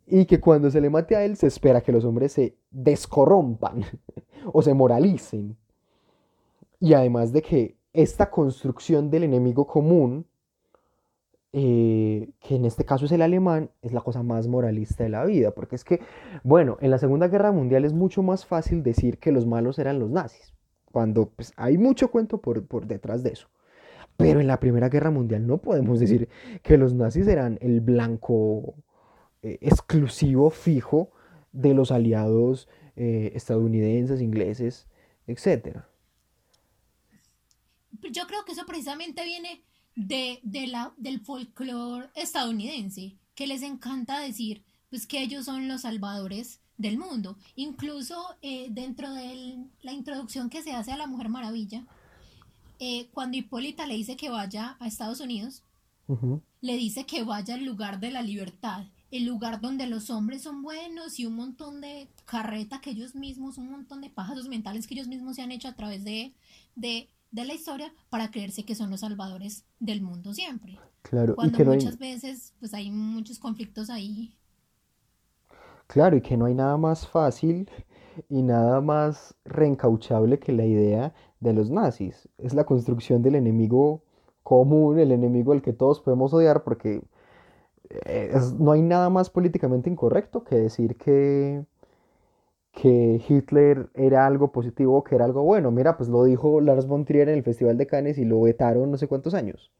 [0.07, 3.83] y que cuando se le mate a él se espera que los hombres se descorrompan
[4.53, 5.57] o se moralicen.
[6.79, 10.25] Y además de que esta construcción del enemigo común,
[11.51, 15.25] eh, que en este caso es el alemán, es la cosa más moralista de la
[15.25, 15.99] vida, porque es que,
[16.43, 19.99] bueno, en la Segunda Guerra Mundial es mucho más fácil decir que los malos eran
[19.99, 20.53] los nazis,
[20.91, 23.49] cuando pues, hay mucho cuento por, por detrás de eso.
[24.17, 26.27] Pero en la Primera Guerra Mundial no podemos decir
[26.63, 28.75] que los nazis eran el blanco
[29.43, 31.11] eh, exclusivo, fijo,
[31.51, 34.87] de los aliados eh, estadounidenses, ingleses,
[35.27, 35.79] etc.
[38.11, 39.63] Yo creo que eso precisamente viene
[39.95, 45.81] de, de la, del folclore estadounidense, que les encanta decir pues, que ellos son los
[45.81, 47.37] salvadores del mundo.
[47.55, 51.85] Incluso eh, dentro de la introducción que se hace a la Mujer Maravilla,
[52.79, 55.63] eh, cuando Hipólita le dice que vaya a Estados Unidos,
[56.61, 60.61] le dice que vaya al lugar de la libertad, el lugar donde los hombres son
[60.61, 64.93] buenos y un montón de carreta que ellos mismos, un montón de pájaros mentales que
[64.93, 66.33] ellos mismos se han hecho a través de,
[66.75, 70.79] de, de la historia para creerse que son los salvadores del mundo siempre.
[71.01, 74.36] Claro, Cuando y que no hay- muchas veces pues hay muchos conflictos ahí.
[75.87, 77.69] Claro, y que no hay nada más fácil
[78.29, 82.27] y nada más reencauchable que la idea de los nazis.
[82.37, 84.03] Es la construcción del enemigo
[84.43, 87.01] común, el enemigo al que todos podemos odiar, porque
[87.89, 91.65] eh, no hay nada más políticamente incorrecto que decir que,
[92.71, 95.71] que Hitler era algo positivo, que era algo bueno.
[95.71, 98.89] Mira, pues lo dijo Lars von Trier en el Festival de Cannes y lo vetaron
[98.91, 99.71] no sé cuántos años.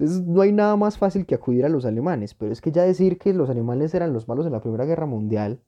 [0.00, 2.84] Entonces no hay nada más fácil que acudir a los alemanes, pero es que ya
[2.84, 5.60] decir que los alemanes eran los malos en la Primera Guerra Mundial,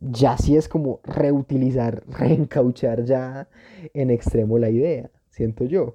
[0.00, 3.48] ya sí es como reutilizar, reencauchar ya
[3.94, 5.94] en extremo la idea, siento yo.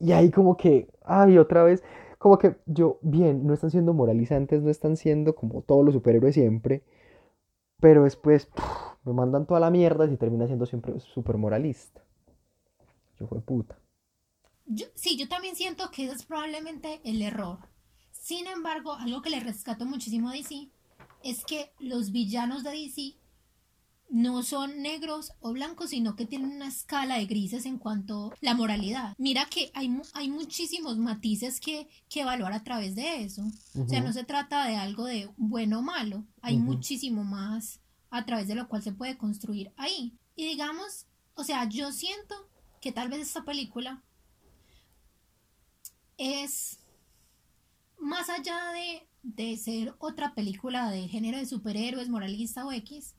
[0.00, 1.84] Y ahí como que, ay, otra vez,
[2.18, 6.34] como que yo, bien, no están siendo moralizantes, no están siendo como todos los superhéroes
[6.34, 6.82] siempre,
[7.78, 8.48] pero después
[9.04, 12.02] me mandan toda la mierda y termina siendo siempre súper moralista.
[13.20, 13.78] Yo fue puta.
[14.66, 17.58] Yo- sí, yo también siento que ese es probablemente el error.
[18.12, 20.68] Sin embargo, algo que le rescato muchísimo a DC
[21.22, 23.16] es que los villanos de DC
[24.10, 28.36] no son negros o blancos, sino que tienen una escala de grises en cuanto a
[28.40, 29.14] la moralidad.
[29.18, 33.42] Mira que hay, hay muchísimos matices que, que evaluar a través de eso.
[33.42, 38.24] O sea, no se trata de algo de bueno o malo, hay muchísimo más a
[38.24, 40.14] través de lo cual se puede construir ahí.
[40.36, 42.34] Y digamos, o sea, yo siento
[42.80, 44.02] que tal vez esta película
[46.18, 46.78] es
[47.98, 53.14] más allá de, de ser otra película de género de superhéroes, moralista o X,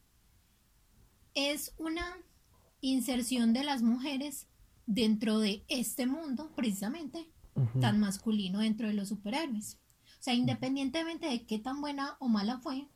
[1.34, 2.18] es una
[2.82, 4.48] inserción de las mujeres
[4.86, 7.30] dentro de este mundo, precisamente,
[7.80, 9.80] tan masculino dentro de los superhéroes.
[10.20, 12.88] O sea, independientemente de qué tan buena o mala fue,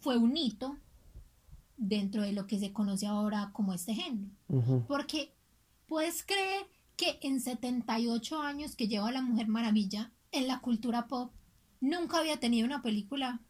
[0.00, 0.76] fue un hito
[1.76, 4.30] dentro de lo que se conoce ahora como este género.
[4.86, 5.34] Porque
[5.86, 6.66] puedes creer
[6.96, 11.32] que en 78 años que lleva La Mujer Maravilla en la cultura pop,
[11.80, 13.40] nunca había tenido una película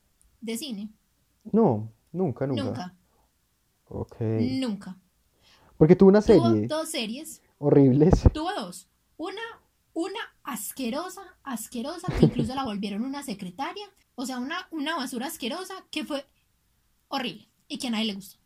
[0.41, 0.91] de cine.
[1.53, 2.65] No, nunca, nunca.
[2.65, 2.95] Nunca.
[3.89, 4.17] Ok.
[4.21, 4.97] Nunca.
[5.77, 7.43] Porque tuvo una Tuvo serie dos series.
[7.59, 8.23] horribles.
[8.33, 8.89] Tuvo dos.
[9.17, 9.43] Una,
[9.93, 13.87] una asquerosa, asquerosa, que incluso la volvieron una secretaria.
[14.15, 16.25] O sea, una, una basura asquerosa que fue
[17.09, 18.39] horrible y que a nadie le gustó.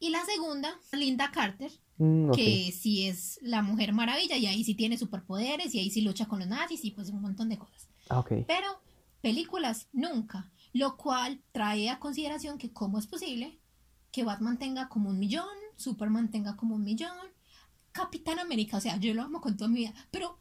[0.00, 4.74] Y la segunda, Linda Carter, Mm, que sí es la Mujer Maravilla y ahí sí
[4.74, 7.88] tiene superpoderes y ahí sí lucha con los nazis y pues un montón de cosas.
[8.08, 8.24] Ah.
[8.28, 8.80] Pero
[9.20, 13.58] películas nunca, lo cual trae a consideración que cómo es posible
[14.10, 17.16] que Batman tenga como un millón, Superman tenga como un millón,
[17.90, 20.36] Capitán América, o sea, yo lo amo con toda mi vida, pero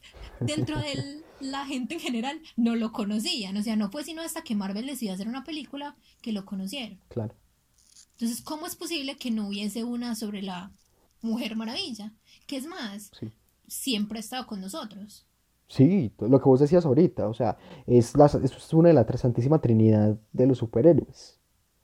[0.40, 4.42] dentro de la gente en general no lo conocían, o sea, no fue sino hasta
[4.42, 6.98] que Marvel decidió hacer una película que lo conocieron.
[7.08, 7.34] Claro.
[8.12, 10.72] Entonces, ¿cómo es posible que no hubiese una sobre la
[11.22, 12.12] Mujer Maravilla?
[12.46, 13.30] Que es más, Sí.
[13.66, 15.24] siempre ha estado con nosotros.
[15.68, 19.60] Sí, lo que vos decías ahorita, o sea, es, la, es una de la Santísima
[19.60, 21.38] Trinidad de los superhéroes.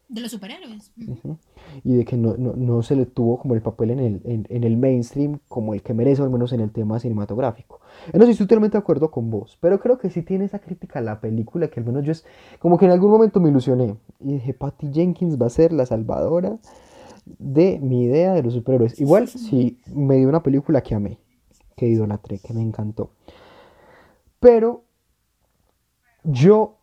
[0.08, 0.92] De los superhéroes.
[1.06, 1.38] Ujú.
[1.82, 4.46] Y de que no, no, no se le tuvo como el papel en el, en,
[4.48, 7.80] en el mainstream como el que merece, al menos en el tema cinematográfico.
[8.12, 10.60] En eso sí estoy totalmente de acuerdo con vos, pero creo que sí tiene esa
[10.60, 12.24] crítica a la película que al menos yo es
[12.60, 15.84] como que en algún momento me ilusioné y dije, Patty Jenkins va a ser la
[15.86, 16.58] salvadora
[17.26, 19.00] de mi idea de los superhéroes.
[19.00, 21.18] Igual sí me dio una película que amé,
[21.76, 23.10] que idolatré, que me encantó.
[24.40, 24.84] Pero
[26.24, 26.78] yo,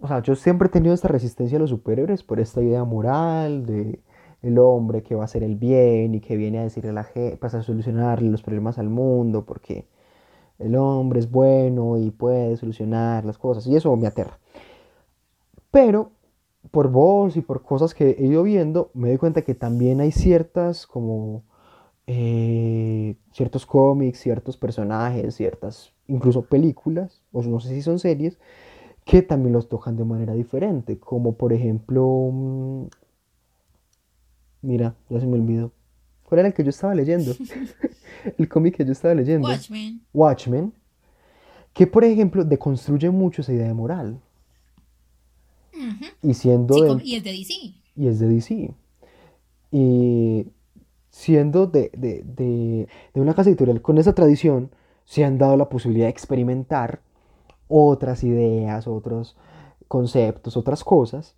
[0.00, 3.66] o sea, yo siempre he tenido esta resistencia a los superhéroes por esta idea moral
[3.66, 4.00] de
[4.42, 7.04] el hombre que va a hacer el bien y que viene a decirle a la
[7.04, 9.88] gente, pues a solucionarle los problemas al mundo porque
[10.58, 14.38] el hombre es bueno y puede solucionar las cosas y eso me aterra.
[15.70, 16.12] Pero
[16.70, 20.12] por voz y por cosas que he ido viendo, me doy cuenta que también hay
[20.12, 21.44] ciertas como
[22.06, 28.38] eh, ciertos cómics, ciertos personajes, ciertas incluso películas, o no sé si son series,
[29.04, 32.86] que también los tocan de manera diferente, como por ejemplo, mm,
[34.62, 35.72] mira, ya se me olvidó.
[36.24, 37.32] ¿Cuál era el que yo estaba leyendo?
[38.38, 39.48] el cómic que yo estaba leyendo.
[39.48, 40.02] Watchmen.
[40.12, 40.72] Watchmen,
[41.72, 44.20] que por ejemplo deconstruye mucho esa idea de moral.
[45.78, 46.04] Ujú.
[46.22, 47.54] Y siendo Sí, de- y es de DC.
[47.96, 48.74] y es de DC.
[49.70, 50.46] Y
[51.10, 54.70] siendo de, de- de- de una casa editorial con esa tradición,
[55.04, 57.00] se han dado la posibilidad de experimentar
[57.68, 59.36] otras ideas, otros
[59.88, 61.34] conceptos, otras cosas.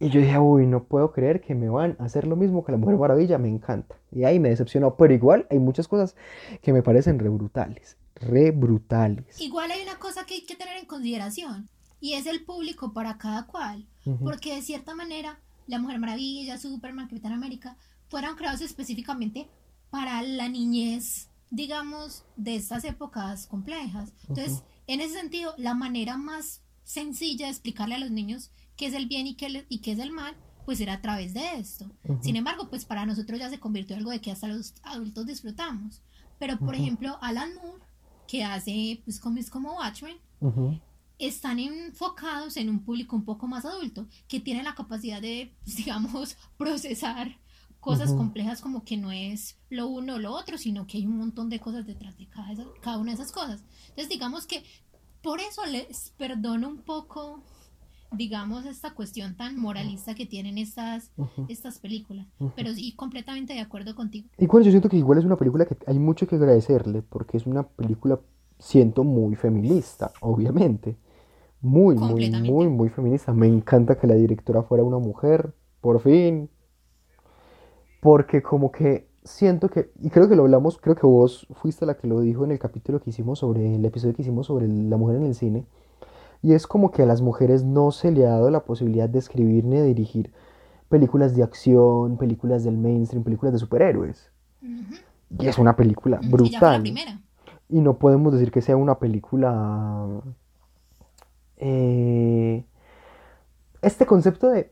[0.00, 2.72] Y yo dije, uy, no puedo creer que me van a hacer lo mismo que
[2.72, 3.96] la Mujer Maravilla, me encanta.
[4.10, 6.16] Y ahí me decepcionó, pero igual hay muchas cosas
[6.60, 9.40] que me parecen re brutales, re brutales.
[9.40, 11.68] Igual hay una cosa que hay que tener en consideración
[12.02, 13.86] y es el público para cada cual.
[14.04, 14.22] Ujú.
[14.24, 17.76] Porque de cierta manera, La Mujer Maravilla, Superman, Capitán América
[18.10, 19.48] fueron creados específicamente
[19.88, 24.12] para la niñez, digamos, de estas épocas complejas.
[24.28, 28.94] Entonces, en ese sentido, la manera más sencilla de explicarle a los niños qué es
[28.94, 30.34] el bien y qué, le- y qué es el mal,
[30.64, 31.86] pues era a través de esto.
[32.22, 35.26] Sin embargo, pues para nosotros ya se convirtió en algo de que hasta los adultos
[35.26, 36.02] disfrutamos.
[36.38, 37.84] Pero, por ejemplo, Alan Moore,
[38.26, 40.16] que hace pues cómics como Watchmen.
[41.18, 46.36] Están enfocados en un público un poco más adulto, que tiene la capacidad de, digamos,
[46.56, 47.38] procesar
[47.80, 48.18] cosas Ujú.
[48.18, 51.48] complejas como que no es lo uno o lo otro, sino que hay un montón
[51.50, 53.64] de cosas detrás de cada, cada una de esas cosas.
[53.88, 54.62] Entonces, digamos que
[55.22, 57.42] por eso les perdono un poco,
[58.12, 61.10] digamos, esta cuestión tan moralista que tienen estas,
[61.48, 62.26] estas películas.
[62.56, 64.28] Pero sí, completamente de acuerdo contigo.
[64.38, 67.46] Igual yo siento que igual es una película que hay mucho que agradecerle, porque es
[67.46, 68.20] una película,
[68.62, 70.96] siento, muy feminista, obviamente.
[71.60, 73.32] Muy, muy, muy, muy feminista.
[73.32, 76.48] Me encanta que la directora fuera una mujer, por fin.
[78.00, 81.96] Porque como que siento que, y creo que lo hablamos, creo que vos fuiste la
[81.96, 84.96] que lo dijo en el capítulo que hicimos sobre, el episodio que hicimos sobre la
[84.96, 85.66] mujer en el cine.
[86.40, 89.18] Y es como que a las mujeres no se le ha dado la posibilidad de
[89.20, 90.32] escribir ni de dirigir
[90.88, 94.30] películas de acción, películas del mainstream, películas de superhéroes.
[95.38, 96.80] Y es una película Ella fue la brutal.
[96.82, 97.20] primera.
[97.72, 100.06] Y no podemos decir que sea una película...
[101.56, 102.64] eh,
[103.80, 104.70] este concepto de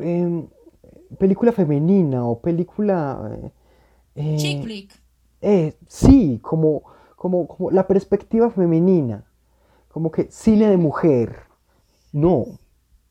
[0.00, 0.48] em,
[1.18, 3.30] película femenina o película...
[3.36, 3.52] eh,
[4.14, 5.02] eh, Chick flick.
[5.42, 6.82] eh, sí, como,
[7.14, 9.24] como, como la perspectiva femenina,
[9.88, 11.40] como que cine de mujer.
[12.12, 12.44] No,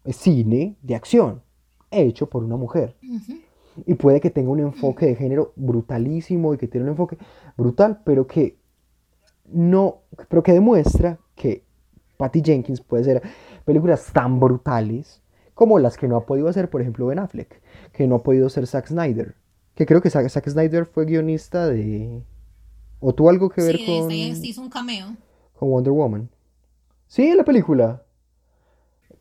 [0.03, 1.41] es cine de acción,
[1.91, 2.97] hecho por una mujer.
[3.85, 7.17] Y puede que tenga un enfoque de género brutalísimo y que tiene un enfoque
[7.57, 8.60] brutal, pero que
[9.53, 11.63] no, pero que demuestra que
[12.17, 13.21] Patty Jenkins puede hacer
[13.65, 15.21] películas tan brutales
[15.53, 17.61] como las que no ha podido hacer, por ejemplo, Ben Affleck,
[17.93, 19.35] que no ha podido hacer Zack Snyder,
[19.75, 22.23] que creo que Zack, Zack Snyder fue guionista de...
[22.99, 25.15] ¿O tuvo algo que ver Sí, con, esta hizo un cameo.
[25.53, 26.29] con Wonder Woman?
[27.07, 28.03] Sí, en la película.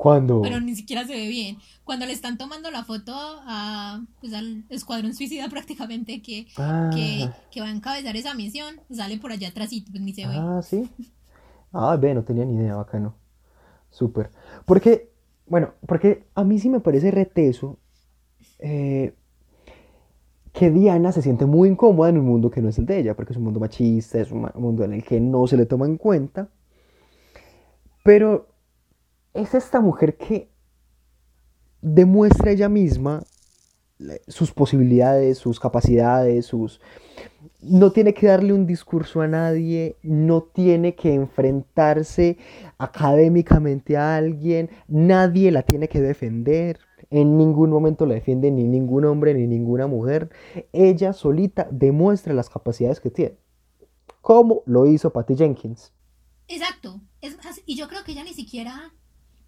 [0.01, 0.41] ¿Cuándo?
[0.41, 1.59] pero ni siquiera se ve bien.
[1.85, 6.89] Cuando le están tomando la foto a, pues, al escuadrón suicida prácticamente que, Ah.
[6.91, 10.27] que, que va a encabezar esa misión, sale por allá atrás y pues ni se
[10.27, 10.35] ve.
[10.37, 10.89] Ah, sí.
[11.71, 13.15] Ah, ve, no tenía ni idea, bacano.
[13.91, 14.31] Súper.
[14.65, 15.13] Porque,
[15.47, 17.79] bueno, porque a mí sí me parece reteso
[18.59, 19.15] eh,
[20.55, 23.15] que Diana se siente muy incómoda en un mundo que no es el de ella,
[23.15, 25.85] porque es un mundo machista, es un mundo en el que no se le toma
[25.85, 26.49] en cuenta.
[28.03, 28.49] Pero
[29.35, 30.51] es esta mujer que
[31.81, 33.23] demuestra ella misma
[34.29, 36.81] sus posibilidades, sus capacidades, sus...
[37.63, 42.39] No tiene que darle un discurso a nadie, no tiene que enfrentarse
[42.79, 46.79] académicamente a alguien, nadie la tiene que defender,
[47.11, 50.31] en ningún momento la defiende ni ningún hombre ni ninguna mujer.
[50.73, 53.37] Ella solita demuestra las capacidades que tiene,
[54.23, 55.93] como lo hizo Patty Jenkins.
[56.49, 57.01] Exacto.
[57.67, 58.93] Y yo creo que ella ni siquiera,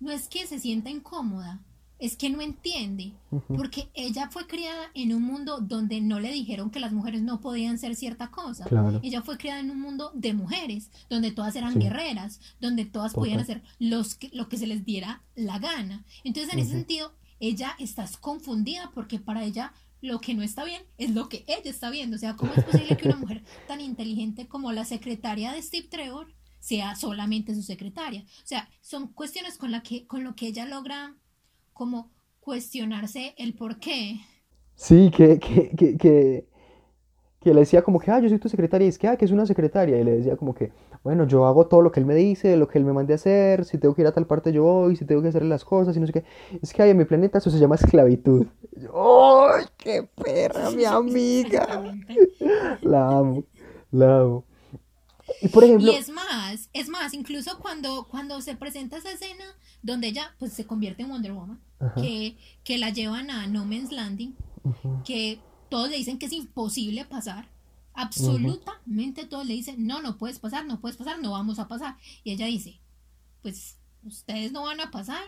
[0.03, 1.61] no es que se sienta incómoda,
[1.99, 3.13] es que no entiende,
[3.47, 7.41] porque ella fue criada en un mundo donde no le dijeron que las mujeres no
[7.41, 8.65] podían ser cierta cosa.
[8.65, 8.99] Claro.
[9.05, 11.79] Ella fue criada en un mundo de mujeres, donde todas eran Sí.
[11.79, 16.05] guerreras, donde todas podían hacer los que, lo que se les diera la gana.
[16.25, 20.83] Entonces, en ese sentido, ella está confundida porque para ella lo que no está bien
[20.99, 22.17] es lo que ella está viendo.
[22.17, 25.87] O sea, ¿cómo es posible que una mujer tan inteligente como la secretaria de Steve
[25.89, 26.27] Trevor
[26.63, 28.23] sea solamente su secretaria?
[28.23, 31.15] O sea, son cuestiones con, la que, con lo que ella logra
[31.73, 32.09] como
[32.41, 34.21] cuestionarse el por qué.
[34.77, 36.47] Sí, que, que, que, que,
[37.41, 39.25] que le decía como que, ah, yo soy tu secretaria, y es que, ah, que
[39.25, 40.71] es una secretaria, y le decía como que,
[41.03, 43.17] bueno, yo hago todo lo que él me dice, lo que él me mande a
[43.17, 45.65] hacer, si tengo que ir a tal parte yo voy, si tengo que hacer las
[45.65, 46.25] cosas, y no sé qué,
[46.63, 48.47] es que, ay, en mi planeta eso se llama esclavitud.
[48.95, 51.95] ¡Ay, qué perra, mi amiga!
[52.83, 53.45] La amo,
[53.91, 54.45] la amo.
[55.41, 59.45] Y por ejemplo, Y es más, es más, incluso cuando, cuando se presenta esa escena
[59.83, 62.01] donde ella pues se convierte en Wonder Woman, Ajá.
[62.01, 64.35] que, que la llevan a No Man's Landing,
[65.05, 67.49] que todos le dicen que es imposible pasar.
[67.95, 71.97] Absolutamente todos le dicen, no, no puedes pasar, no puedes pasar, no vamos a pasar.
[72.25, 72.81] Y ella dice,
[73.43, 75.23] pues ustedes no van a pasar,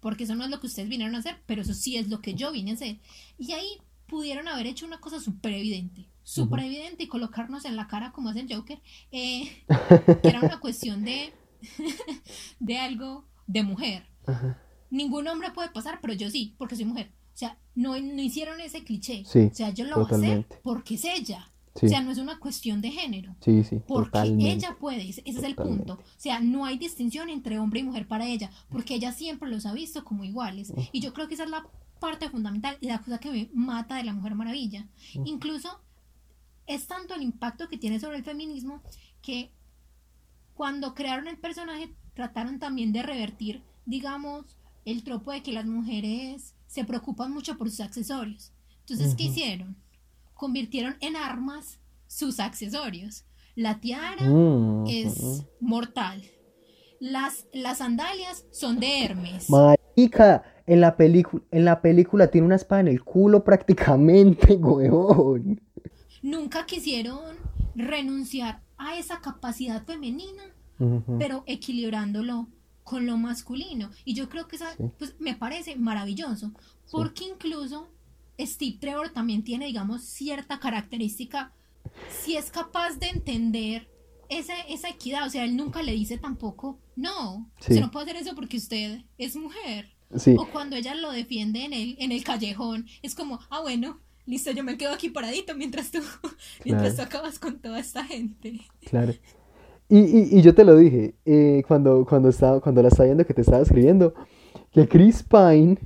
[0.00, 2.20] porque eso no es lo que ustedes vinieron a hacer, pero eso sí es lo
[2.20, 2.98] que yo vine a hacer.
[3.38, 7.86] Y ahí pudieron haber hecho una cosa súper evidente, súper evidente y colocarnos en la
[7.86, 8.80] cara como hace el Joker,
[9.12, 9.62] eh,
[10.22, 11.32] que era una cuestión de,
[12.60, 14.06] de algo de mujer.
[14.26, 14.60] Ajá.
[14.90, 17.12] Ningún hombre puede pasar, pero yo sí, porque soy mujer.
[17.34, 19.24] O sea, no, no hicieron ese cliché.
[19.24, 20.46] Sí, o sea, yo lo voy a totalmente.
[20.54, 21.52] hacer porque es ella.
[21.76, 21.86] Sí.
[21.86, 23.36] O sea, no es una cuestión de género.
[23.40, 24.50] Sí, sí, Porque totalmente.
[24.52, 25.84] ella puede, ese es el Totalmente.
[25.92, 26.02] punto.
[26.02, 29.66] O sea, no hay distinción entre hombre y mujer para ella, porque ella siempre los
[29.66, 30.72] ha visto como iguales.
[30.90, 31.66] Y yo creo que esa es la
[32.00, 34.86] parte fundamental y la cosa que me mata de la Mujer Maravilla.
[35.26, 35.68] Incluso
[36.66, 38.82] es tanto el impacto que tiene sobre el feminismo
[39.22, 39.52] que
[40.54, 46.54] cuando crearon el personaje trataron también de revertir, digamos, el tropo de que las mujeres
[46.66, 48.52] se preocupan mucho por sus accesorios.
[48.80, 49.76] Entonces, ¿qué hicieron?
[50.34, 53.24] Convirtieron en armas sus accesorios.
[53.54, 56.22] La tiara Mm, es mortal.
[57.00, 59.50] Las, las sandalias son de Hermes.
[59.50, 65.60] Marica, en la película, en la película tiene una espada en el culo prácticamente, huevón.
[66.22, 67.36] Nunca quisieron
[67.74, 70.42] renunciar a esa capacidad femenina,
[71.18, 72.48] pero equilibrándolo
[72.84, 73.90] con lo masculino.
[74.04, 74.84] Y yo creo que esa, Sí.
[74.98, 76.52] pues, me parece maravilloso,
[76.90, 77.88] porque incluso
[78.38, 81.52] Steve Trevor también tiene, digamos, cierta característica,
[82.10, 83.88] si es capaz de entender
[84.28, 87.72] esa, esa equidad, o sea, él nunca le dice tampoco, no, Sí.
[87.72, 89.92] usted no puede hacer eso porque usted es mujer.
[90.16, 94.00] Sí, O cuando ella lo defiende en el, en el callejón, es como, ah, bueno,
[94.26, 96.00] listo, yo me quedo aquí paradito mientras tú,
[96.64, 98.60] mientras tú acabas con toda esta gente.
[98.88, 99.14] claro.
[99.88, 103.24] Y, y, y yo te lo dije eh, cuando, cuando, estaba, cuando la estaba viendo
[103.24, 104.14] que te estaba escribiendo,
[104.72, 105.78] que Chris Pine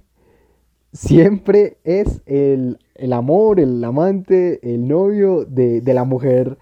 [0.92, 6.56] siempre es el, el amor, el amante, el novio de, de la mujer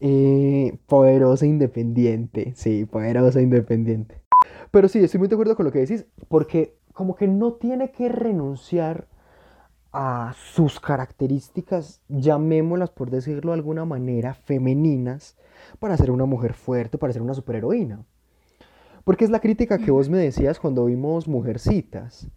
[0.00, 2.52] eh, poderosa e independiente.
[2.56, 4.20] Sí, poderosa e independiente.
[4.70, 7.92] Pero sí, estoy muy de acuerdo con lo que decís, porque como que no tiene
[7.92, 9.06] que renunciar
[9.92, 15.36] a sus características, llamémoslas por decirlo de alguna manera, femeninas,
[15.78, 18.04] para ser una mujer fuerte, para ser una superheroína.
[19.04, 22.28] Porque es la crítica que vos me decías cuando vimos Mujercitas.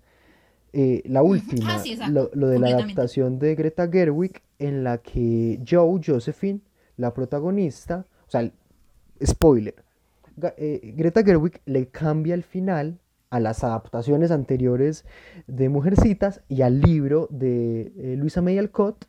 [0.72, 4.97] Eh, la última, Ah, sí, lo, lo de la adaptación de Greta Gerwig, en la
[4.97, 6.62] que Joe, Josephine,
[6.97, 8.51] la protagonista, o sea,
[9.24, 9.76] spoiler,
[10.58, 12.99] eh, Greta Gerwig le cambia el final
[13.34, 15.06] a las adaptaciones anteriores
[15.48, 19.06] de Mujercitas y al libro de eh, Luisa May Alcott.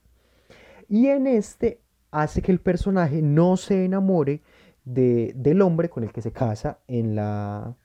[0.88, 4.40] Y en este hace que el personaje no se enamore
[4.86, 7.76] de- del hombre con el que se casa en, la,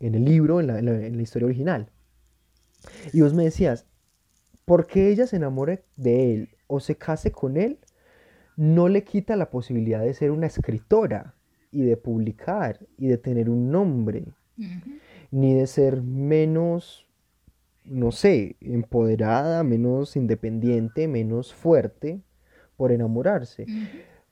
[0.00, 1.88] en el libro, en la, en la- historia original.
[3.12, 3.86] Y vos me decías,
[4.64, 7.78] ¿por qué ella se enamore de él o se case con él?
[8.56, 11.34] No le quita la posibilidad de ser una escritora
[11.70, 14.24] y de publicar y de tener un nombre.
[15.30, 17.06] Ni de ser menos,
[17.84, 22.20] no sé, empoderada, menos independiente, menos fuerte
[22.76, 23.66] por enamorarse.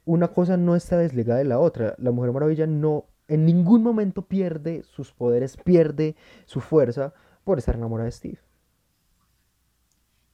[0.05, 1.94] Una cosa no está desligada de la otra.
[1.99, 7.12] La Mujer Maravilla no, en ningún momento pierde sus poderes, pierde su fuerza
[7.44, 8.38] por estar enamorada de Steve.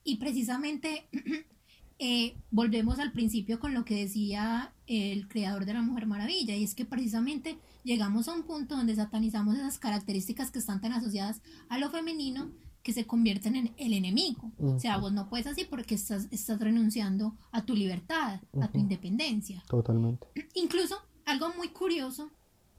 [0.03, 1.09] Y precisamente
[1.97, 6.63] eh, volvemos al principio con lo que decía el creador de la Mujer Maravilla, y
[6.63, 11.41] es que precisamente llegamos a un punto donde satanizamos esas características que están tan asociadas
[11.69, 12.51] a lo femenino
[12.83, 14.51] que se convierten en el enemigo.
[14.59, 18.77] O sea, vos no puedes así porque estás, estás renunciando a tu libertad, a tu
[18.77, 19.63] independencia.
[19.67, 20.27] Totalmente.
[20.53, 22.29] Incluso, algo muy curioso,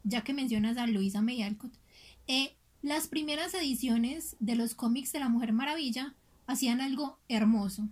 [0.05, 1.73] ya que mencionas a Luisa May Alcott,
[2.29, 6.15] eh, las primeras ediciones de los cómics de la Mujer Maravilla
[6.47, 7.89] hacían algo hermoso.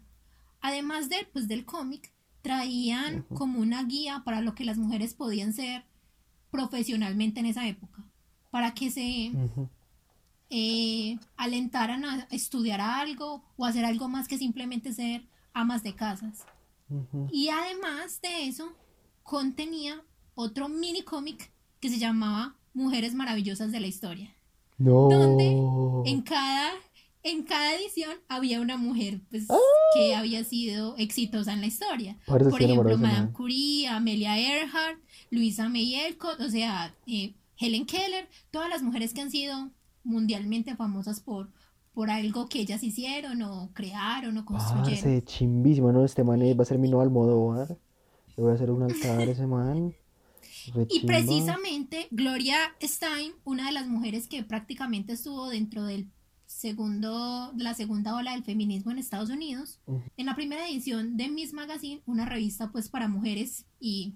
[0.64, 2.10] Además de, pues, del cómic,
[2.40, 5.84] traían como una guía para lo que las mujeres podían ser
[6.50, 8.02] profesionalmente en esa época,
[8.50, 9.30] para que se
[10.48, 16.46] eh, alentaran a estudiar algo o hacer algo más que simplemente ser amas de casas.
[17.30, 18.72] Y además de eso,
[19.22, 20.02] contenía
[20.34, 24.34] otro mini cómic que se llamaba Mujeres Maravillosas de la Historia.
[24.78, 25.10] No.
[25.10, 26.72] donde En cada,
[27.24, 29.48] en cada edición había una mujer pues,
[29.94, 32.18] que había sido exitosa en la historia.
[32.26, 33.32] Por ejemplo, Madame.
[33.32, 34.98] Curie, Amelia Earhart,
[35.30, 39.70] Luisa May Alcott, o sea, eh, Helen Keller, todas las mujeres que han sido
[40.04, 41.48] mundialmente famosas por,
[41.94, 44.94] por algo que ellas hicieron o crearon o construyeron.
[44.94, 46.04] Parce, chimbísimo, ¿no?
[46.04, 47.78] Este man va a ser mi nuevo Almodóvar.
[48.36, 49.94] Le voy a hacer un altar a ese man.
[50.90, 56.10] Y precisamente Gloria Stein, una de las mujeres que prácticamente estuvo dentro del
[56.64, 59.80] segundo, la segunda ola del feminismo en Estados Unidos,
[60.16, 64.14] en la primera edición de Miss Magazine, una revista pues para mujeres y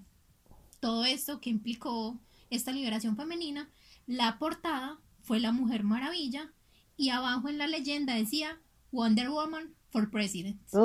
[0.79, 2.17] todo esto que implicó
[2.49, 3.69] esta liberación femenina,
[4.07, 6.51] la portada fue la Mujer Maravilla
[6.97, 8.59] y abajo en la leyenda decía
[8.91, 10.59] Wonder Woman for President.
[10.73, 10.81] Ay,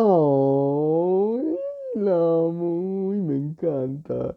[1.95, 4.37] la amo, me encanta.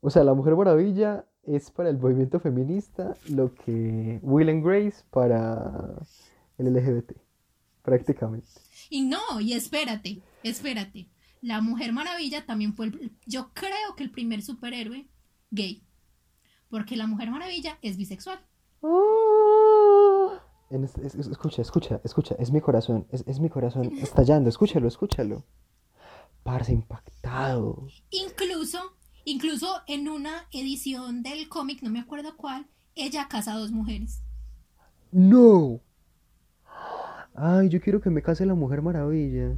[0.00, 5.02] O sea, la Mujer Maravilla es para el movimiento feminista lo que Will and Grace
[5.10, 5.94] para
[6.58, 7.12] el LGBT,
[7.82, 8.48] prácticamente.
[8.90, 11.08] Y no, y espérate, espérate.
[11.40, 15.06] La Mujer Maravilla también fue, el- yo creo que el primer superhéroe
[15.50, 15.84] gay.
[16.68, 18.40] Porque la Mujer Maravilla es bisexual.
[20.70, 25.44] Es- es- escucha, escucha, escucha, es mi corazón, es, es mi corazón estallando, escúchalo, escúchalo.
[26.42, 27.86] Parce, impactado.
[28.10, 28.78] Incluso,
[29.28, 34.22] incluso en una edición del cómic, no me acuerdo cuál, ella casa a dos mujeres.
[35.12, 35.80] No.
[37.34, 39.54] Ay, yo quiero que me case la Mujer Maravilla.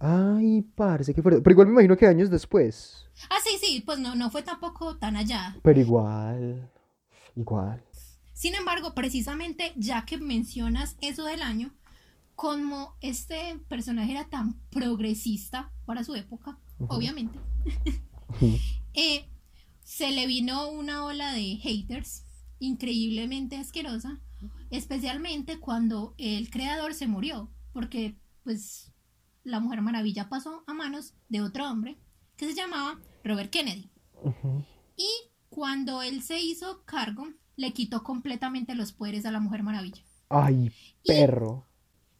[0.00, 1.40] Ay, parce, qué fuerte.
[1.42, 3.06] Pero igual me imagino que años después.
[3.30, 5.56] Ah, sí, sí, pues no, no fue tampoco tan allá.
[5.62, 6.70] Pero igual,
[7.36, 7.84] igual.
[8.32, 11.74] Sin embargo, precisamente ya que mencionas eso del año,
[12.34, 17.38] como este personaje era tan progresista para su época, obviamente,
[18.94, 19.28] eh,
[19.82, 22.24] se le vino una ola de haters
[22.58, 24.20] increíblemente asquerosa,
[24.70, 28.92] especialmente cuando el creador se murió, porque pues
[29.44, 31.98] la Mujer Maravilla pasó a manos de otro hombre
[32.36, 33.90] que se llamaba Robert Kennedy.
[34.96, 35.08] Y
[35.48, 40.02] cuando él se hizo cargo, le quitó completamente los poderes a la Mujer Maravilla.
[40.28, 40.72] Ay,
[41.04, 41.66] perro.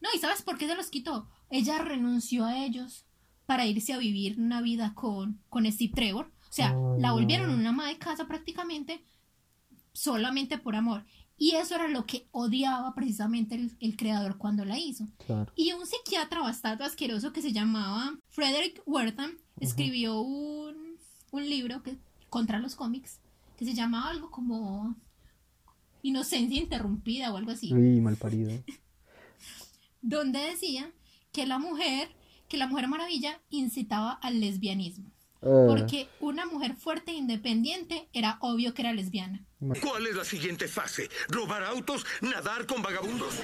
[0.01, 1.29] No, ¿y sabes por qué se los quitó?
[1.49, 3.05] Ella renunció a ellos
[3.49, 6.31] para irse a vivir una vida con, con Steve Trevor.
[6.47, 9.03] O sea, Ay, la volvieron una ama de casa prácticamente
[9.91, 11.03] solamente por amor.
[11.35, 15.07] Y eso era lo que odiaba precisamente el, el creador cuando la hizo.
[15.25, 15.51] Claro.
[15.55, 20.99] Y un psiquiatra bastante asqueroso que se llamaba Frederick Wertham escribió un,
[21.31, 21.97] un libro que,
[22.29, 23.19] contra los cómics
[23.57, 24.95] que se llamaba algo como
[26.03, 28.51] Inocencia Interrumpida o algo así Uy, mal parido.
[30.03, 30.91] donde decía
[31.31, 32.09] que la mujer,
[32.49, 35.13] que la mujer maravilla incitaba al lesbianismo.
[35.41, 39.45] Ah, Porque una mujer fuerte e independiente era obvio que era lesbiana.
[39.59, 41.09] ¿Cuál es la siguiente fase?
[41.29, 42.05] ¿Robar autos?
[42.21, 43.41] ¿Nadar con vagabundos?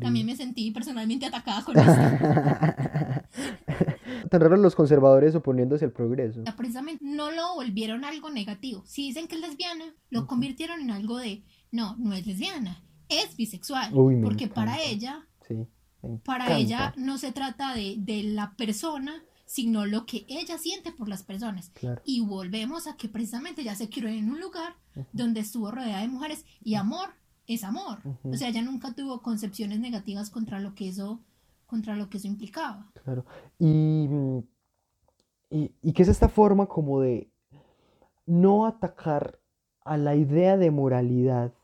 [0.00, 1.92] También me sentí personalmente atacada con esto.
[4.30, 6.42] Tan raro los conservadores oponiéndose al progreso.
[6.56, 8.82] Precisamente no lo volvieron algo negativo.
[8.86, 13.36] Si dicen que es lesbiana, lo convirtieron en algo de, no, no es lesbiana, es
[13.36, 13.94] bisexual.
[13.94, 15.27] Uy, porque para ella
[16.24, 21.08] Para ella no se trata de, de la persona, sino lo que ella siente por
[21.08, 21.70] las personas.
[21.70, 22.02] Claro.
[22.04, 24.76] Y volvemos a que precisamente ya se crió en un lugar
[25.12, 27.10] donde estuvo rodeada de mujeres y amor
[27.46, 27.98] es amor.
[28.24, 31.20] O sea, ella nunca tuvo concepciones negativas contra lo que eso,
[31.66, 32.90] contra lo que eso implicaba.
[33.02, 33.24] Claro.
[33.58, 34.38] Y, mm,
[35.50, 37.32] y, y que es esta forma como de
[38.26, 39.40] no atacar
[39.80, 41.54] a la idea de moralidad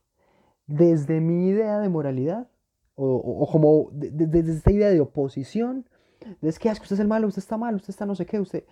[0.66, 2.48] desde mi idea de moralidad,
[2.96, 5.84] o, o- como de- de- desde esta idea de oposición,
[6.40, 8.06] de es que, "Ah, es que usted es el malo, usted está mal, usted está
[8.06, 8.64] no sé qué, usted,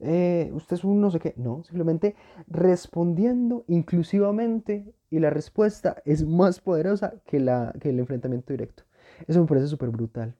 [0.00, 1.34] eh, usted es un no sé qué.
[1.36, 2.14] No, simplemente
[2.46, 8.84] respondiendo inclusivamente y la respuesta es más poderosa que, la, que el enfrentamiento directo.
[9.26, 10.34] Eso me parece súper brutal.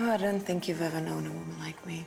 [0.00, 2.04] Oh, I don't think you've ever known a woman like me.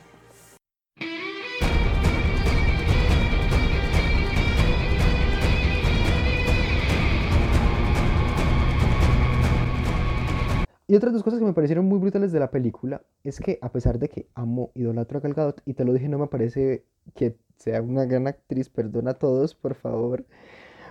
[10.88, 13.72] Y otras dos cosas que me parecieron muy brutales de la película es que a
[13.72, 16.84] pesar de que amo, idolatro a Gal Gadot, y te lo dije, no me parece
[17.14, 20.24] que sea una gran actriz, perdona a todos, por favor,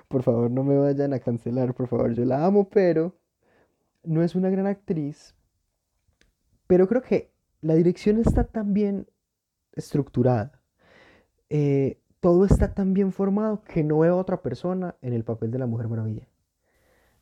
[0.09, 3.15] por favor no me vayan a cancelar, por favor, yo la amo, pero
[4.03, 5.33] no es una gran actriz,
[6.67, 7.31] pero creo que
[7.61, 9.07] la dirección está tan bien
[9.73, 10.59] estructurada,
[11.49, 15.51] eh, todo está tan bien formado que no veo a otra persona en el papel
[15.51, 16.27] de la Mujer Maravilla,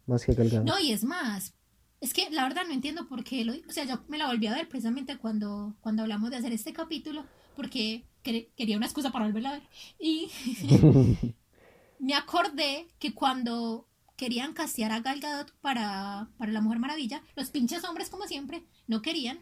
[0.08, 0.66] más que Gal Gadot.
[0.66, 1.56] No, y es más,
[2.04, 4.48] es que la verdad no entiendo por qué lo, o sea, yo me la volví
[4.48, 7.26] a ver precisamente cuando, cuando hablamos de hacer este capítulo,
[7.56, 9.64] porque quer- quería una excusa para volverla a ver.
[10.00, 10.30] Y
[12.00, 17.50] me acordé que cuando querían castear a Gal Gadot para, para la Mujer Maravilla, los
[17.50, 19.40] pinches hombres, como siempre, no querían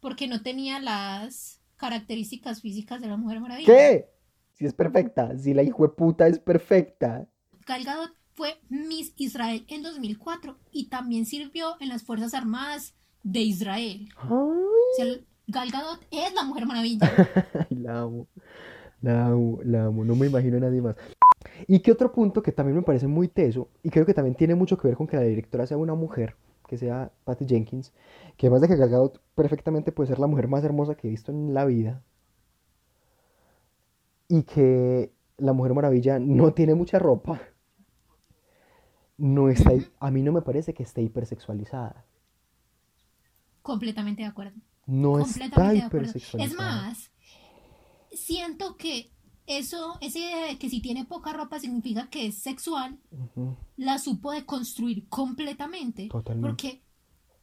[0.00, 3.68] porque no tenía las características físicas de la Mujer Maravilla.
[3.68, 4.08] ¿Qué?
[4.52, 7.26] Si es perfecta, si la hijo de puta es perfecta.
[7.66, 13.40] Gal Gadot fue Miss Israel en 2004 y también sirvió en las Fuerzas Armadas de
[13.40, 14.08] Israel.
[14.28, 14.60] O
[14.96, 15.06] sea,
[15.46, 17.10] Gal Gadot es la Mujer Maravilla.
[17.70, 18.26] La amo.
[19.00, 20.04] La amo, la amo.
[20.04, 20.96] No me imagino a nadie más.
[21.66, 24.54] Y qué otro punto que también me parece muy teso, y creo que también tiene
[24.54, 27.92] mucho que ver con que la directora sea una mujer, que sea Patty Jenkins,
[28.36, 31.10] que además de que Gal Gadot perfectamente puede ser la mujer más hermosa que he
[31.10, 32.02] visto en la vida,
[34.28, 37.40] y que la Mujer Maravilla no tiene mucha ropa,
[39.16, 42.04] no está, a mí no me parece que esté hipersexualizada.
[43.62, 44.60] Completamente de acuerdo.
[44.86, 46.44] No está hipersexualizada.
[46.44, 47.10] Es más,
[48.12, 49.10] siento que
[49.46, 52.98] eso, esa idea de que si tiene poca ropa significa que es sexual,
[53.76, 56.08] la supo deconstruir completamente.
[56.08, 56.48] Totalmente.
[56.48, 56.82] Porque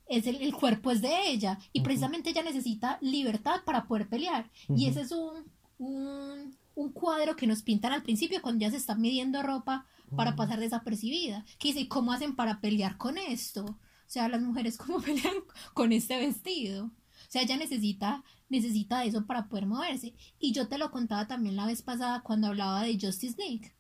[0.07, 4.49] es el, el cuerpo es de ella y precisamente ella necesita libertad para poder pelear.
[4.69, 5.45] Y ese es un,
[5.78, 10.36] un, un cuadro que nos pintan al principio cuando ya se está midiendo ropa para
[10.36, 11.45] pasar desapercibida.
[11.59, 13.65] Que dice, ¿cómo hacen para pelear con esto?
[13.65, 15.36] O sea, las mujeres cómo pelean
[15.74, 16.86] con este vestido.
[16.86, 20.13] O sea, ella necesita, necesita eso para poder moverse.
[20.39, 23.74] Y yo te lo contaba también la vez pasada cuando hablaba de Justice League.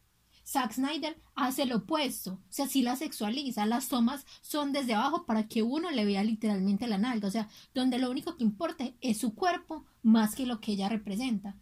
[0.45, 5.25] Zack Snyder hace lo opuesto, o sea, sí la sexualiza, las tomas son desde abajo
[5.25, 8.91] para que uno le vea literalmente la nalga, o sea, donde lo único que importa
[9.01, 11.55] es su cuerpo más que lo que ella representa.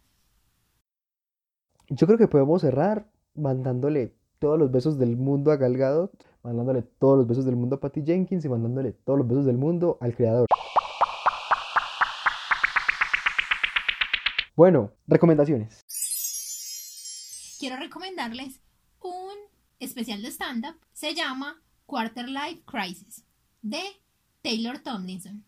[1.92, 6.12] Yo creo que podemos cerrar mandándole todos los besos del mundo a Gal Gadot,
[6.44, 9.58] mandándole todos los besos del mundo a Patty Jenkins y mandándole todos los besos del
[9.58, 10.46] mundo al creador.
[14.54, 15.84] Bueno, recomendaciones.
[17.58, 18.60] Quiero recomendarles
[19.00, 19.34] un
[19.80, 23.24] especial de stand-up, se llama Quarter Life Crisis,
[23.62, 23.82] de
[24.42, 25.44] Taylor Tomlinson,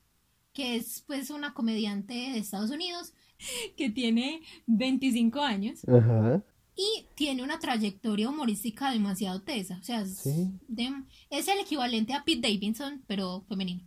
[0.52, 3.12] que es pues una comediante de Estados Unidos
[3.76, 6.42] que tiene 25 años Ajá.
[6.76, 9.78] y tiene una trayectoria humorística demasiado tesa.
[9.80, 10.52] O sea, es, Sí.
[10.68, 10.92] de-
[11.30, 13.82] es el equivalente a Pete Davidson, pero femenino.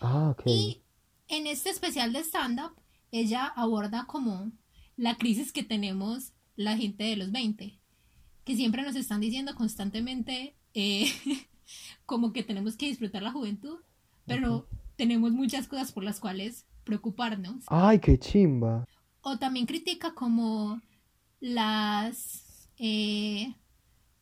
[0.00, 0.42] Ah, ok.
[0.46, 0.82] Y
[1.28, 2.72] en este especial de stand-up,
[3.10, 4.52] ella aborda como
[4.96, 7.78] la crisis que tenemos la gente de los 20,
[8.44, 11.06] que siempre nos están diciendo constantemente eh,
[12.06, 13.78] como que tenemos que disfrutar la juventud,
[14.26, 17.64] pero tenemos muchas cosas por las cuales preocuparnos.
[17.68, 18.86] Ay, qué chimba.
[19.20, 20.80] O también critica como
[21.40, 23.54] las, eh,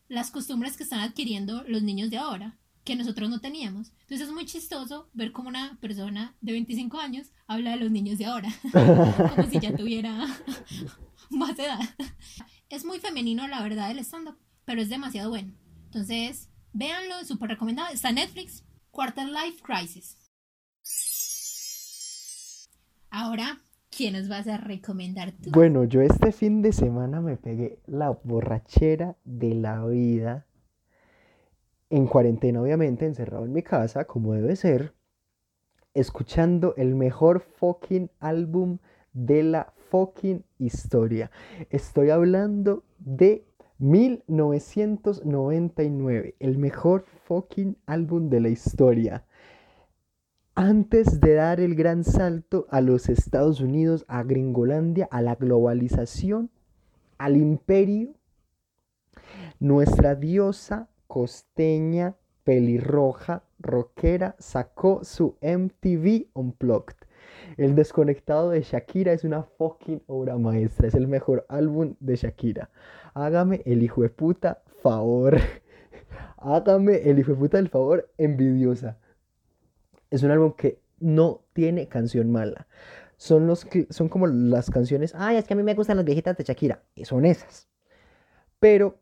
[0.09, 3.93] las costumbres que están adquiriendo los niños de ahora, que nosotros no teníamos.
[4.03, 8.19] Entonces es muy chistoso ver cómo una persona de 25 años habla de los niños
[8.19, 10.27] de ahora, como si ya tuviera
[11.31, 11.81] más edad.
[12.69, 15.53] Es muy femenino, la verdad, el stand-up, pero es demasiado bueno.
[15.87, 17.93] Entonces, véanlo, súper recomendado.
[17.93, 20.17] Está Netflix, Quarter Life Crisis.
[23.11, 25.51] Ahora, ¿quién nos vas a recomendar tú?
[25.53, 30.47] Bueno, yo este fin de semana me pegué la borrachera de la vida.
[31.91, 34.95] En cuarentena, obviamente, encerrado en mi casa, como debe ser,
[35.95, 38.79] escuchando el mejor fucking álbum
[39.13, 41.31] de la fucking historia.
[41.71, 43.47] Estoy hablando de
[43.79, 49.26] 1999, el mejor fucking álbum de la historia.
[50.59, 56.49] Antes de dar el gran salto a los Estados Unidos, a Gringolandia, a la globalización,
[57.19, 58.15] al imperio,
[59.61, 66.97] nuestra diosa costeña, pelirroja, rockera, sacó su MTV Unplugged.
[67.59, 72.71] El desconectado de Shakira es una fucking obra maestra, es el mejor álbum de Shakira.
[73.13, 75.37] Hágame el hijo de puta favor.
[76.39, 78.97] Hágame el hijo de puta del favor, envidiosa.
[80.11, 82.67] Es un álbum que no tiene canción mala.
[83.17, 86.07] Son, los, cl- son como las canciones, ay, es que a mí me gustan las
[86.07, 86.83] viejitas de Shakira.
[87.05, 87.69] Son esas.
[88.61, 88.99] Pero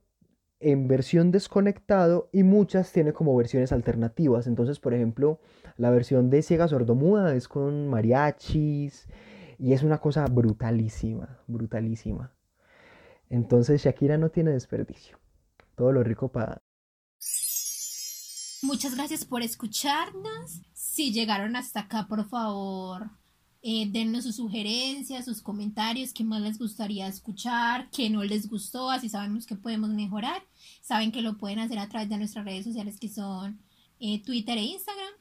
[0.61, 4.47] en versión desconectado y muchas tiene como versiones alternativas.
[4.47, 5.41] Entonces, por ejemplo,
[5.77, 9.09] la versión de Ciega Sordomuda es con mariachis
[9.59, 12.33] y es una cosa brutalísima, brutalísima.
[13.29, 15.19] Entonces, Shakira no tiene desperdicio.
[15.75, 16.63] Todo lo rico para...
[18.65, 20.63] Muchas gracias por escucharnos.
[20.73, 23.11] Si llegaron hasta acá, por favor,
[23.61, 28.91] eh, dennos sus sugerencias, sus comentarios, qué más les gustaría escuchar, qué no les gustó,
[28.91, 30.43] así sabemos que podemos mejorar.
[30.81, 33.61] Saben que lo pueden hacer a través de nuestras redes sociales que son
[34.01, 35.13] eh, Twitter e Instagram,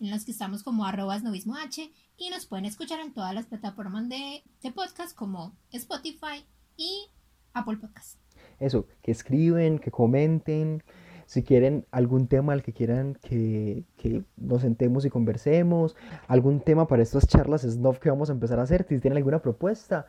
[0.00, 4.08] en las que estamos como arrobas H, y nos pueden escuchar en todas las plataformas
[4.08, 6.42] de, de podcast como Spotify
[6.78, 7.04] y
[7.52, 8.16] Apple Podcast.
[8.58, 10.82] Eso, que escriben, que comenten,
[11.28, 15.94] Si quieren algún tema al que quieran que, que nos sentemos y conversemos,
[16.26, 19.42] algún tema para estas charlas snob que vamos a empezar a hacer, si tienen alguna
[19.42, 20.06] propuesta,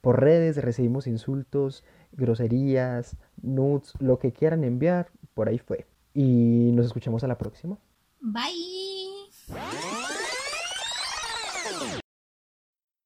[0.00, 5.86] por redes recibimos insultos, groserías, nudes, lo que quieran enviar, por ahí fue.
[6.12, 7.78] Y nos escuchamos a la próxima.
[8.20, 10.18] Bye.